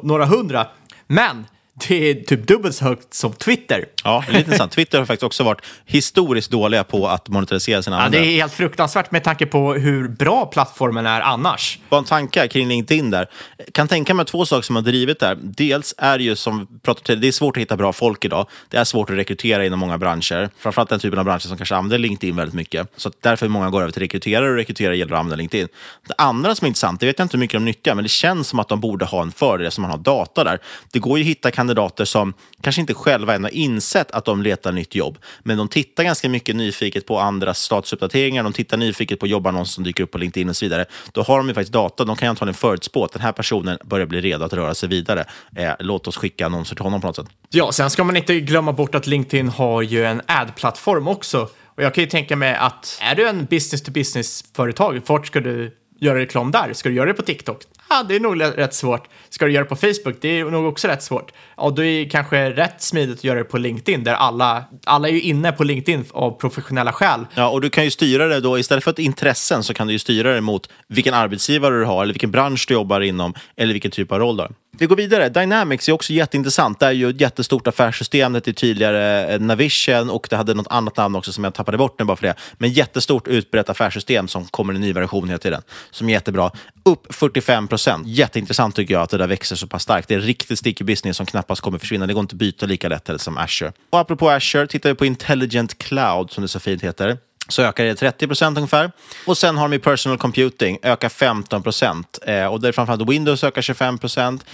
[0.02, 0.66] några hundra.
[1.06, 1.46] Men
[1.88, 3.84] det är typ dubbelt så högt som Twitter.
[4.04, 4.72] Ja, det är lite intressant.
[4.72, 8.32] Twitter har faktiskt också varit historiskt dåliga på att monetarisera sina Ja, det användare.
[8.32, 11.78] är helt fruktansvärt med tanke på hur bra plattformen är annars.
[11.88, 13.26] Bara en tanke kring LinkedIn där.
[13.72, 15.38] Kan tänka mig två saker som har drivit där.
[15.42, 18.24] Dels är det ju som vi pratade till, det är svårt att hitta bra folk
[18.24, 18.46] idag.
[18.68, 20.50] Det är svårt att rekrytera inom många branscher.
[20.58, 22.88] Framförallt den typen av branscher som kanske använder LinkedIn väldigt mycket.
[22.96, 25.68] Så därför många går över till rekryterare och rekryterare gäller att använda LinkedIn.
[26.08, 28.08] Det andra som är intressant, det vet jag inte hur mycket de nyttjar, men det
[28.08, 30.58] känns som att de borde ha en fördel som man har data där.
[30.92, 31.71] Det går ju att hitta kandidater
[32.04, 36.04] som kanske inte själva än har insett att de letar nytt jobb, men de tittar
[36.04, 40.18] ganska mycket nyfiket på andras statusuppdateringar, de tittar nyfiket på jobbannonser som dyker upp på
[40.18, 40.84] LinkedIn och så vidare.
[41.12, 43.78] Då har de ju faktiskt data, de kan ju antagligen förutspå att den här personen
[43.84, 45.24] börjar bli redo att röra sig vidare.
[45.56, 47.26] Eh, låt oss skicka annonser till honom på något sätt.
[47.50, 51.48] Ja, sen ska man inte glömma bort att LinkedIn har ju en ad-plattform också.
[51.74, 56.18] Och jag kan ju tänka mig att är du en business-to-business-företag, vart ska du göra
[56.18, 56.72] reklam där?
[56.72, 57.62] Ska du göra det på TikTok?
[57.88, 59.08] Ja, det är nog rätt svårt.
[59.28, 60.16] Ska du göra det på Facebook?
[60.20, 61.32] Det är nog också rätt svårt.
[61.56, 65.08] Ja, då är det kanske rätt smidigt att göra det på LinkedIn, där alla, alla
[65.08, 67.26] är ju inne på LinkedIn av professionella skäl.
[67.34, 69.92] Ja, och du kan ju styra det då, istället för att intressen så kan du
[69.92, 73.72] ju styra det mot vilken arbetsgivare du har, eller vilken bransch du jobbar inom, eller
[73.72, 74.52] vilken typ av roll du har.
[74.78, 75.28] Vi går vidare.
[75.28, 76.80] Dynamics är också jätteintressant.
[76.80, 78.32] Det är ju ett jättestort affärssystem.
[78.32, 81.98] Det är tydligare Navision och det hade något annat namn också som jag tappade bort
[81.98, 82.34] nu bara för det.
[82.54, 85.62] Men jättestort utbrett affärssystem som kommer i ny version hela tiden.
[85.90, 86.50] Som är jättebra.
[86.84, 88.06] Upp 45 procent.
[88.06, 90.08] Jätteintressant tycker jag att det där växer så pass starkt.
[90.08, 92.06] Det är riktigt sticky business som knappast kommer försvinna.
[92.06, 93.72] Det går inte att byta lika lätt heller som Azure.
[93.90, 97.18] Och apropå Azure, tittar vi på Intelligent Cloud som det så fint heter
[97.52, 98.92] så ökar det 30 procent ungefär.
[99.26, 102.18] Och sen har de ju personal computing, ökar 15 procent.
[102.26, 104.44] Eh, och det är framförallt Windows ökar 25 procent.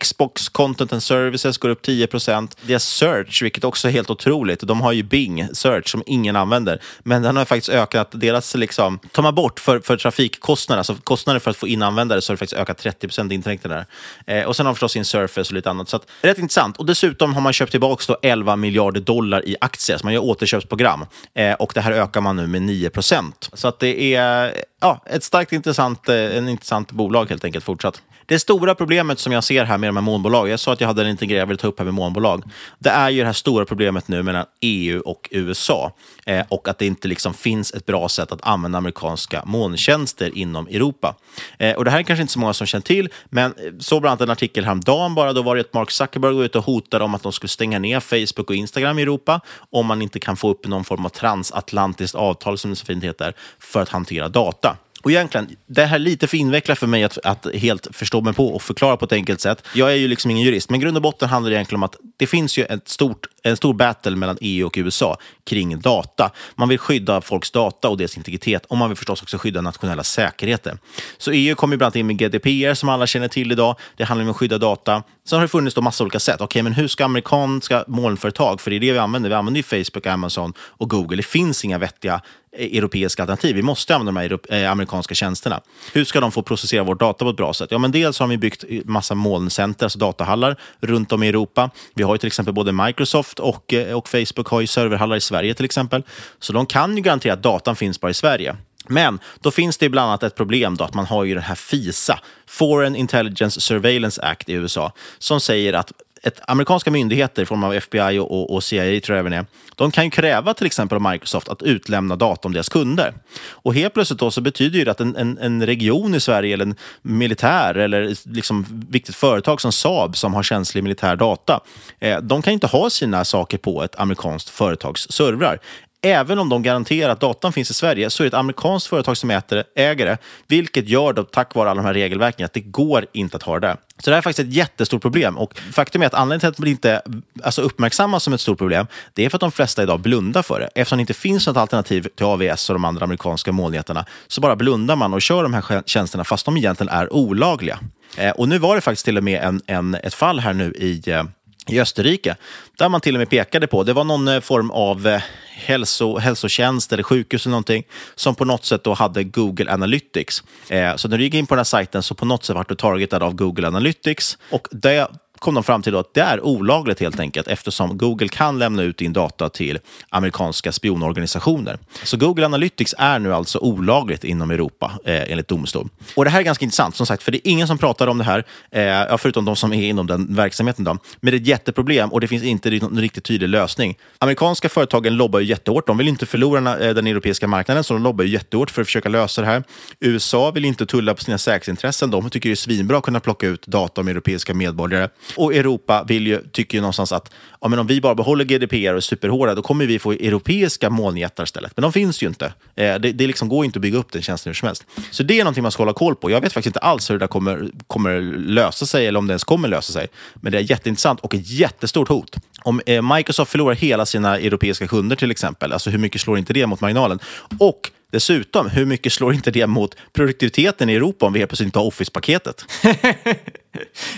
[0.00, 2.56] Xbox content and services går upp 10 procent.
[2.62, 6.82] Deras search, vilket också är helt otroligt, de har ju Bing search som ingen använder.
[7.02, 11.40] Men den har faktiskt ökat, deras liksom, tar man bort för, för trafikkostnader, alltså kostnader
[11.40, 13.86] för att få in användare, så har det faktiskt ökat 30 procent intäkter där.
[14.26, 15.88] Eh, och sen har de förstås sin Surface och lite annat.
[15.88, 16.76] Så att, rätt intressant.
[16.76, 21.06] Och dessutom har man köpt tillbaka 11 miljarder dollar i aktier, så man gör återköpsprogram.
[21.34, 23.50] Eh, och det här ökar man nu med 9 procent.
[23.52, 28.02] Så att det är ja, ett starkt intressant, eh, en intressant bolag helt enkelt fortsatt.
[28.28, 30.88] Det stora problemet som jag ser här med de här molnbolagen, jag sa att jag
[30.88, 32.42] hade en liten grej jag ville ta upp här med molnbolag,
[32.78, 35.92] det är ju det här stora problemet nu mellan EU och USA
[36.26, 40.66] eh, och att det inte liksom finns ett bra sätt att använda amerikanska molntjänster inom
[40.66, 41.14] Europa.
[41.58, 44.10] Eh, och Det här är kanske inte så många som känner till, men så bland
[44.10, 47.04] annat en artikel häromdagen bara, då var det att Mark Zuckerberg var ute och hotade
[47.04, 50.36] om att de skulle stänga ner Facebook och Instagram i Europa om man inte kan
[50.36, 54.28] få upp någon form av transatlantiskt avtal, som det så fint heter, för att hantera
[54.28, 54.76] data.
[55.08, 58.34] Och egentligen, det här är lite för invecklat för mig att, att helt förstå mig
[58.34, 59.66] på och förklara på ett enkelt sätt.
[59.74, 61.96] Jag är ju liksom ingen jurist, men grund och botten handlar det egentligen om att
[62.16, 66.30] det finns ju ett stort, en stor battle mellan EU och USA kring data.
[66.56, 70.04] Man vill skydda folks data och deras integritet och man vill förstås också skydda nationella
[70.04, 70.78] säkerheter.
[71.18, 73.76] Så EU kommer bland annat in med GDPR som alla känner till idag.
[73.96, 75.02] Det handlar om att skydda data.
[75.28, 76.40] Sen har det funnits då massa olika sätt.
[76.40, 79.84] Okej, men hur ska amerikanska molnföretag, för det är det vi använder, vi använder ju
[79.84, 81.16] Facebook, Amazon och Google.
[81.16, 82.20] Det finns inga vettiga
[82.56, 83.56] eh, europeiska alternativ.
[83.56, 85.60] Vi måste använda de här eh, amerikanska tjänsterna.
[85.92, 87.70] Hur ska de få processera vår data på ett bra sätt?
[87.70, 91.70] Ja, men dels har vi byggt eh, massa molncenter, alltså datahallar, runt om i Europa.
[91.94, 95.54] Vi har ju till exempel både Microsoft och, och Facebook har ju serverhallar i Sverige
[95.54, 96.02] till exempel.
[96.38, 98.56] Så de kan ju garantera att datan finns bara i Sverige.
[98.88, 101.54] Men då finns det bland annat ett problem då att man har ju den här
[101.54, 107.64] FISA, Foreign Intelligence Surveillance Act i USA, som säger att ett, amerikanska myndigheter i form
[107.64, 110.66] av FBI och, och, och CIA tror jag även är, de kan ju kräva till
[110.66, 113.14] exempel av Microsoft att utlämna data om deras kunder.
[113.50, 116.66] Och helt plötsligt då så betyder det att en, en, en, region i Sverige eller
[116.66, 121.60] en militär eller liksom viktigt företag som Saab som har känslig militär data,
[121.98, 125.58] eh, de kan inte ha sina saker på ett amerikanskt företags servrar
[126.02, 129.16] även om de garanterar att datan finns i Sverige, så är det ett amerikanskt företag
[129.16, 132.60] som äter, äger det, vilket gör då, tack vare alla de här regelverken, att det
[132.60, 133.76] går inte att ha det där.
[133.98, 135.38] Så det här är faktiskt ett jättestort problem.
[135.38, 137.02] Och faktum är att anledningen till att det inte
[137.42, 140.60] alltså uppmärksammas som ett stort problem, det är för att de flesta idag blundar för
[140.60, 140.68] det.
[140.74, 144.56] Eftersom det inte finns något alternativ till AVS och de andra amerikanska molnätterna, så bara
[144.56, 147.78] blundar man och kör de här tjänsterna fast de egentligen är olagliga.
[148.16, 150.72] Eh, och nu var det faktiskt till och med en, en, ett fall här nu
[150.72, 151.24] i eh,
[151.68, 152.36] i Österrike,
[152.78, 156.18] där man till och med pekade på, det var någon eh, form av eh, hälso,
[156.18, 160.42] hälsotjänst eller sjukhus eller någonting som på något sätt då hade Google Analytics.
[160.68, 162.64] Eh, så när du gick in på den här sajten så på något sätt var
[162.68, 165.08] du targetad av Google Analytics och det
[165.38, 168.96] kom de fram till att det är olagligt helt enkelt eftersom Google kan lämna ut
[168.96, 169.78] din data till
[170.08, 171.78] amerikanska spionorganisationer.
[172.02, 175.88] Så Google Analytics är nu alltså olagligt inom Europa eh, enligt domstol.
[176.14, 178.18] Och Det här är ganska intressant, som sagt, för det är ingen som pratar om
[178.18, 180.84] det här, eh, förutom de som är inom den verksamheten.
[180.84, 180.98] Då.
[181.20, 183.98] Men det är ett jätteproblem och det finns inte någon riktigt tydlig lösning.
[184.18, 185.86] Amerikanska företagen lobbar ju jättehårt.
[185.86, 188.88] De vill inte förlora eh, den europeiska marknaden, så de lobbar ju jättehårt för att
[188.88, 189.64] försöka lösa det här.
[190.00, 192.10] USA vill inte tulla på sina säkerhetsintressen.
[192.10, 195.08] De tycker det är svinbra att kunna plocka ut data om europeiska medborgare.
[195.36, 198.90] Och Europa vill ju, tycker ju någonstans att ja, men om vi bara behåller GDPR
[198.90, 201.72] och är superhårda, då kommer vi få europeiska molnjättar istället.
[201.76, 202.46] Men de finns ju inte.
[202.76, 204.84] Eh, det, det liksom går inte att bygga upp den tjänsten hur som helst.
[205.10, 206.30] Så det är någonting man ska hålla koll på.
[206.30, 209.32] Jag vet faktiskt inte alls hur det där kommer, kommer lösa sig, eller om det
[209.32, 210.08] ens kommer lösa sig.
[210.34, 212.36] Men det är jätteintressant och ett jättestort hot.
[212.62, 216.52] Om eh, Microsoft förlorar hela sina europeiska kunder till exempel, alltså hur mycket slår inte
[216.52, 217.18] det mot marginalen?
[217.58, 221.66] Och Dessutom, hur mycket slår inte det mot produktiviteten i Europa om vi helt plötsligt
[221.66, 222.64] inte har Office-paketet?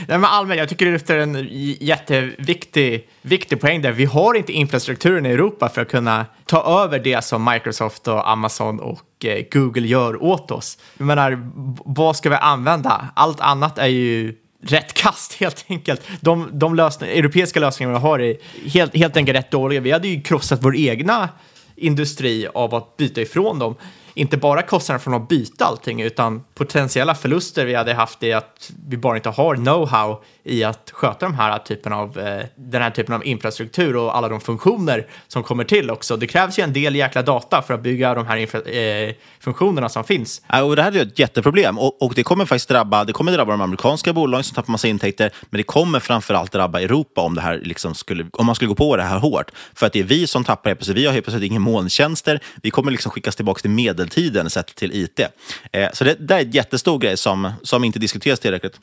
[0.09, 1.49] Nej, men allmänt, jag tycker du lyfter en
[1.81, 3.93] jätteviktig viktig poäng där.
[3.93, 8.31] Vi har inte infrastrukturen i Europa för att kunna ta över det som Microsoft och
[8.31, 10.79] Amazon och eh, Google gör åt oss.
[10.99, 11.51] Jag menar,
[11.85, 13.09] vad ska vi använda?
[13.15, 16.03] Allt annat är ju rätt kast helt enkelt.
[16.21, 18.37] De, de lösning, europeiska lösningar vi har är
[18.69, 19.81] helt, helt enkelt rätt dåliga.
[19.81, 21.29] Vi hade ju krossat vår egna
[21.77, 23.75] industri av att byta ifrån dem
[24.15, 28.73] inte bara kostnaden från att byta allting, utan potentiella förluster vi hade haft i att
[28.89, 32.91] vi bara inte har know-how i att sköta de här typen av, eh, den här
[32.91, 36.17] typen av infrastruktur och alla de funktioner som kommer till också.
[36.17, 40.05] Det krävs ju en del jäkla data för att bygga de här eh, funktionerna som
[40.05, 40.43] finns.
[40.47, 43.33] Ja, och det här är ett jätteproblem och, och, det kommer faktiskt drabba, det kommer
[43.33, 47.35] drabba de amerikanska bolagen som tappar massa intäkter, men det kommer framförallt drabba Europa om,
[47.35, 49.51] det här liksom skulle, om man skulle gå på det här hårt.
[49.75, 52.41] För att det är vi som tappar helt Vi har helt plötsligt inga molntjänster.
[52.63, 55.21] Vi kommer liksom skickas tillbaka till medeltiden sett till IT.
[55.73, 58.81] Eh, så det, det är en jättestor grej som, som inte diskuteras tillräckligt.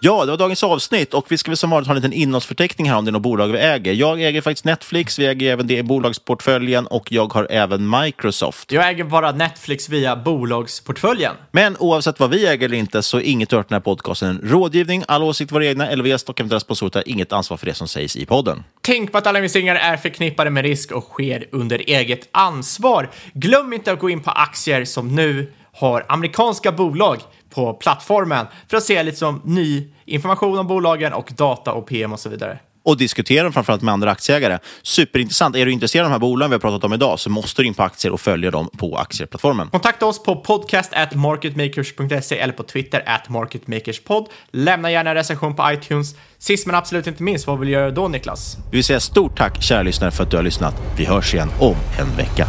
[0.00, 2.90] Ja, det var dagens avsnitt och vi ska väl som vanligt ha en liten innehållsförteckning
[2.90, 3.92] här om det är något bolag vi äger.
[3.92, 8.72] Jag äger faktiskt Netflix, vi äger även det i bolagsportföljen och jag har även Microsoft.
[8.72, 11.34] Jag äger bara Netflix via bolagsportföljen.
[11.50, 14.50] Men oavsett vad vi äger eller inte så är inget hört den här podcasten en
[14.50, 15.04] rådgivning.
[15.08, 15.94] Alla åsikter var egna.
[15.94, 18.64] LVS och eventuella sponsorer har inget ansvar för det som sägs i podden.
[18.80, 23.10] Tänk på att alla investeringar är förknippade med risk och sker under eget ansvar.
[23.32, 27.20] Glöm inte att gå in på aktier som nu har amerikanska bolag
[27.56, 32.12] på plattformen för att se lite som ny information om bolagen och data och PM
[32.12, 34.58] och så vidare och diskutera dem framförallt med andra aktieägare.
[34.82, 35.56] Superintressant.
[35.56, 37.68] Är du intresserad av de här bolagen vi har pratat om idag så måste du
[37.68, 39.68] in på aktier och följa dem på aktieplattformen.
[39.68, 44.28] Kontakta oss på podcast at marketmakers.se eller på Twitter at marketmakerspod.
[44.50, 46.14] Lämna gärna en recension på iTunes.
[46.38, 48.56] Sist men absolut inte minst, vad vill du göra då Niklas?
[48.70, 50.74] Vi vill säga stort tack kära lyssnare för att du har lyssnat.
[50.96, 52.48] Vi hörs igen om en vecka.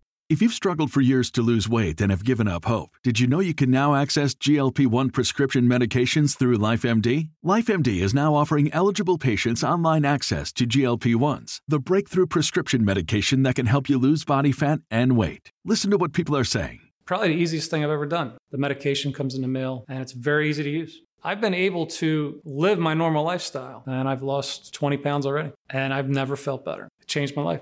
[0.31, 3.27] If you've struggled for years to lose weight and have given up hope, did you
[3.27, 7.27] know you can now access GLP 1 prescription medications through LifeMD?
[7.43, 13.43] LifeMD is now offering eligible patients online access to GLP 1s, the breakthrough prescription medication
[13.43, 15.51] that can help you lose body fat and weight.
[15.65, 16.79] Listen to what people are saying.
[17.03, 18.37] Probably the easiest thing I've ever done.
[18.51, 21.01] The medication comes in the mail and it's very easy to use.
[21.21, 25.93] I've been able to live my normal lifestyle and I've lost 20 pounds already and
[25.93, 26.87] I've never felt better.
[27.01, 27.61] It changed my life.